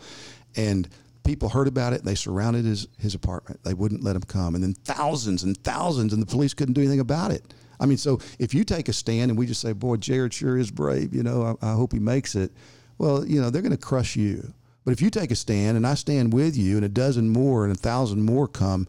And 0.56 0.88
people 1.24 1.48
heard 1.48 1.68
about 1.68 1.92
it. 1.92 2.04
They 2.04 2.14
surrounded 2.14 2.64
his, 2.64 2.88
his 2.98 3.14
apartment. 3.14 3.62
They 3.64 3.74
wouldn't 3.74 4.02
let 4.02 4.16
him 4.16 4.22
come. 4.22 4.54
And 4.54 4.62
then 4.62 4.74
thousands 4.74 5.42
and 5.42 5.56
thousands, 5.64 6.12
and 6.12 6.22
the 6.22 6.26
police 6.26 6.54
couldn't 6.54 6.74
do 6.74 6.80
anything 6.80 7.00
about 7.00 7.30
it. 7.30 7.54
I 7.78 7.86
mean, 7.86 7.96
so 7.96 8.20
if 8.38 8.52
you 8.52 8.64
take 8.64 8.88
a 8.88 8.92
stand 8.92 9.30
and 9.30 9.38
we 9.38 9.46
just 9.46 9.60
say, 9.60 9.72
boy, 9.72 9.96
Jared 9.96 10.34
sure 10.34 10.58
is 10.58 10.70
brave, 10.70 11.14
you 11.14 11.22
know, 11.22 11.56
I, 11.62 11.70
I 11.70 11.72
hope 11.74 11.92
he 11.92 11.98
makes 11.98 12.34
it, 12.34 12.52
well, 12.98 13.24
you 13.24 13.40
know, 13.40 13.50
they're 13.50 13.62
going 13.62 13.72
to 13.72 13.78
crush 13.78 14.16
you. 14.16 14.52
But 14.84 14.92
if 14.92 15.00
you 15.00 15.10
take 15.10 15.30
a 15.30 15.36
stand 15.36 15.76
and 15.76 15.86
I 15.86 15.94
stand 15.94 16.32
with 16.32 16.56
you 16.56 16.76
and 16.76 16.84
a 16.84 16.88
dozen 16.88 17.28
more 17.28 17.64
and 17.64 17.74
a 17.74 17.78
thousand 17.78 18.22
more 18.22 18.48
come, 18.48 18.86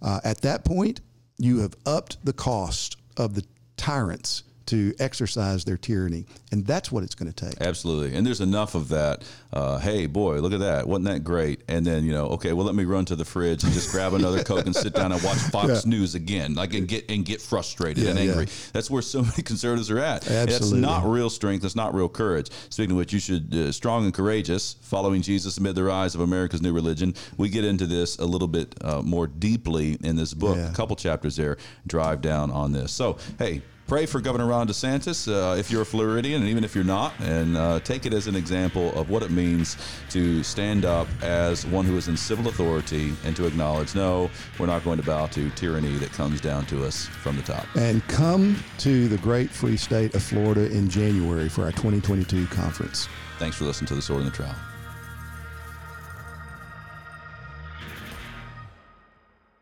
uh, 0.00 0.20
at 0.24 0.40
that 0.42 0.64
point, 0.64 1.00
you 1.38 1.60
have 1.60 1.74
upped 1.84 2.24
the 2.24 2.32
cost 2.32 2.96
of 3.16 3.34
the 3.34 3.44
tyrants 3.76 4.44
to 4.66 4.94
exercise 4.98 5.64
their 5.64 5.76
tyranny. 5.76 6.26
And 6.50 6.66
that's 6.66 6.92
what 6.92 7.04
it's 7.04 7.14
going 7.14 7.32
to 7.32 7.46
take. 7.46 7.60
Absolutely. 7.60 8.16
And 8.16 8.26
there's 8.26 8.40
enough 8.40 8.74
of 8.74 8.88
that. 8.88 9.24
Uh, 9.52 9.78
hey, 9.78 10.06
boy, 10.06 10.40
look 10.40 10.52
at 10.52 10.60
that. 10.60 10.86
Wasn't 10.86 11.06
that 11.06 11.24
great? 11.24 11.62
And 11.68 11.86
then, 11.86 12.04
you 12.04 12.12
know, 12.12 12.26
okay, 12.28 12.52
well, 12.52 12.64
let 12.64 12.74
me 12.74 12.84
run 12.84 13.04
to 13.06 13.16
the 13.16 13.24
fridge 13.24 13.64
and 13.64 13.72
just 13.72 13.90
grab 13.90 14.14
another 14.14 14.42
Coke 14.44 14.66
and 14.66 14.74
sit 14.74 14.94
down 14.94 15.12
and 15.12 15.22
watch 15.22 15.38
Fox 15.38 15.84
yeah. 15.84 15.90
News 15.90 16.14
again, 16.14 16.54
like, 16.54 16.74
and 16.74 16.88
get, 16.88 17.10
and 17.10 17.24
get 17.24 17.40
frustrated 17.40 18.04
yeah, 18.04 18.10
and 18.10 18.18
angry. 18.18 18.44
Yeah. 18.44 18.52
That's 18.72 18.90
where 18.90 19.02
so 19.02 19.22
many 19.22 19.42
conservatives 19.44 19.90
are 19.90 19.98
at. 19.98 20.28
Absolutely. 20.28 20.52
That's 20.52 20.72
not 20.72 21.04
real 21.04 21.30
strength. 21.30 21.62
That's 21.62 21.76
not 21.76 21.94
real 21.94 22.08
courage. 22.08 22.50
Speaking 22.70 22.92
of 22.92 22.96
which, 22.98 23.12
you 23.12 23.20
should, 23.20 23.54
uh, 23.54 23.72
strong 23.72 24.04
and 24.04 24.14
courageous, 24.14 24.76
following 24.82 25.22
Jesus 25.22 25.58
amid 25.58 25.74
the 25.74 25.84
rise 25.84 26.14
of 26.14 26.20
America's 26.20 26.62
new 26.62 26.72
religion. 26.72 27.14
We 27.36 27.48
get 27.48 27.64
into 27.64 27.86
this 27.86 28.18
a 28.18 28.24
little 28.24 28.48
bit 28.48 28.74
uh, 28.82 29.02
more 29.02 29.26
deeply 29.26 29.98
in 30.02 30.16
this 30.16 30.34
book. 30.34 30.56
A 30.56 30.72
couple 30.74 30.96
chapters 30.96 31.36
there 31.36 31.56
drive 31.86 32.20
down 32.20 32.50
on 32.50 32.72
this. 32.72 32.92
So, 32.92 33.18
hey, 33.38 33.62
pray 33.92 34.06
for 34.06 34.22
Governor 34.22 34.46
Ron 34.46 34.66
DeSantis 34.66 35.28
uh, 35.28 35.54
if 35.54 35.70
you're 35.70 35.82
a 35.82 35.84
Floridian, 35.84 36.40
and 36.40 36.48
even 36.48 36.64
if 36.64 36.74
you're 36.74 36.82
not, 36.82 37.12
and 37.20 37.58
uh, 37.58 37.78
take 37.80 38.06
it 38.06 38.14
as 38.14 38.26
an 38.26 38.34
example 38.34 38.90
of 38.98 39.10
what 39.10 39.22
it 39.22 39.30
means 39.30 39.76
to 40.08 40.42
stand 40.42 40.86
up 40.86 41.06
as 41.20 41.66
one 41.66 41.84
who 41.84 41.94
is 41.98 42.08
in 42.08 42.16
civil 42.16 42.48
authority 42.48 43.12
and 43.26 43.36
to 43.36 43.46
acknowledge, 43.46 43.94
no, 43.94 44.30
we're 44.58 44.64
not 44.64 44.82
going 44.82 44.96
to 44.98 45.04
bow 45.04 45.26
to 45.26 45.50
tyranny 45.50 45.98
that 45.98 46.10
comes 46.10 46.40
down 46.40 46.64
to 46.64 46.82
us 46.86 47.04
from 47.04 47.36
the 47.36 47.42
top. 47.42 47.66
And 47.76 48.02
come 48.08 48.56
to 48.78 49.08
the 49.08 49.18
great 49.18 49.50
free 49.50 49.76
state 49.76 50.14
of 50.14 50.22
Florida 50.22 50.70
in 50.70 50.88
January 50.88 51.50
for 51.50 51.64
our 51.64 51.72
2022 51.72 52.46
conference. 52.46 53.10
Thanks 53.38 53.56
for 53.58 53.66
listening 53.66 53.88
to 53.88 53.94
The 53.94 54.00
Sword 54.00 54.22
and 54.22 54.32
the 54.32 54.34
Trowel. 54.34 54.71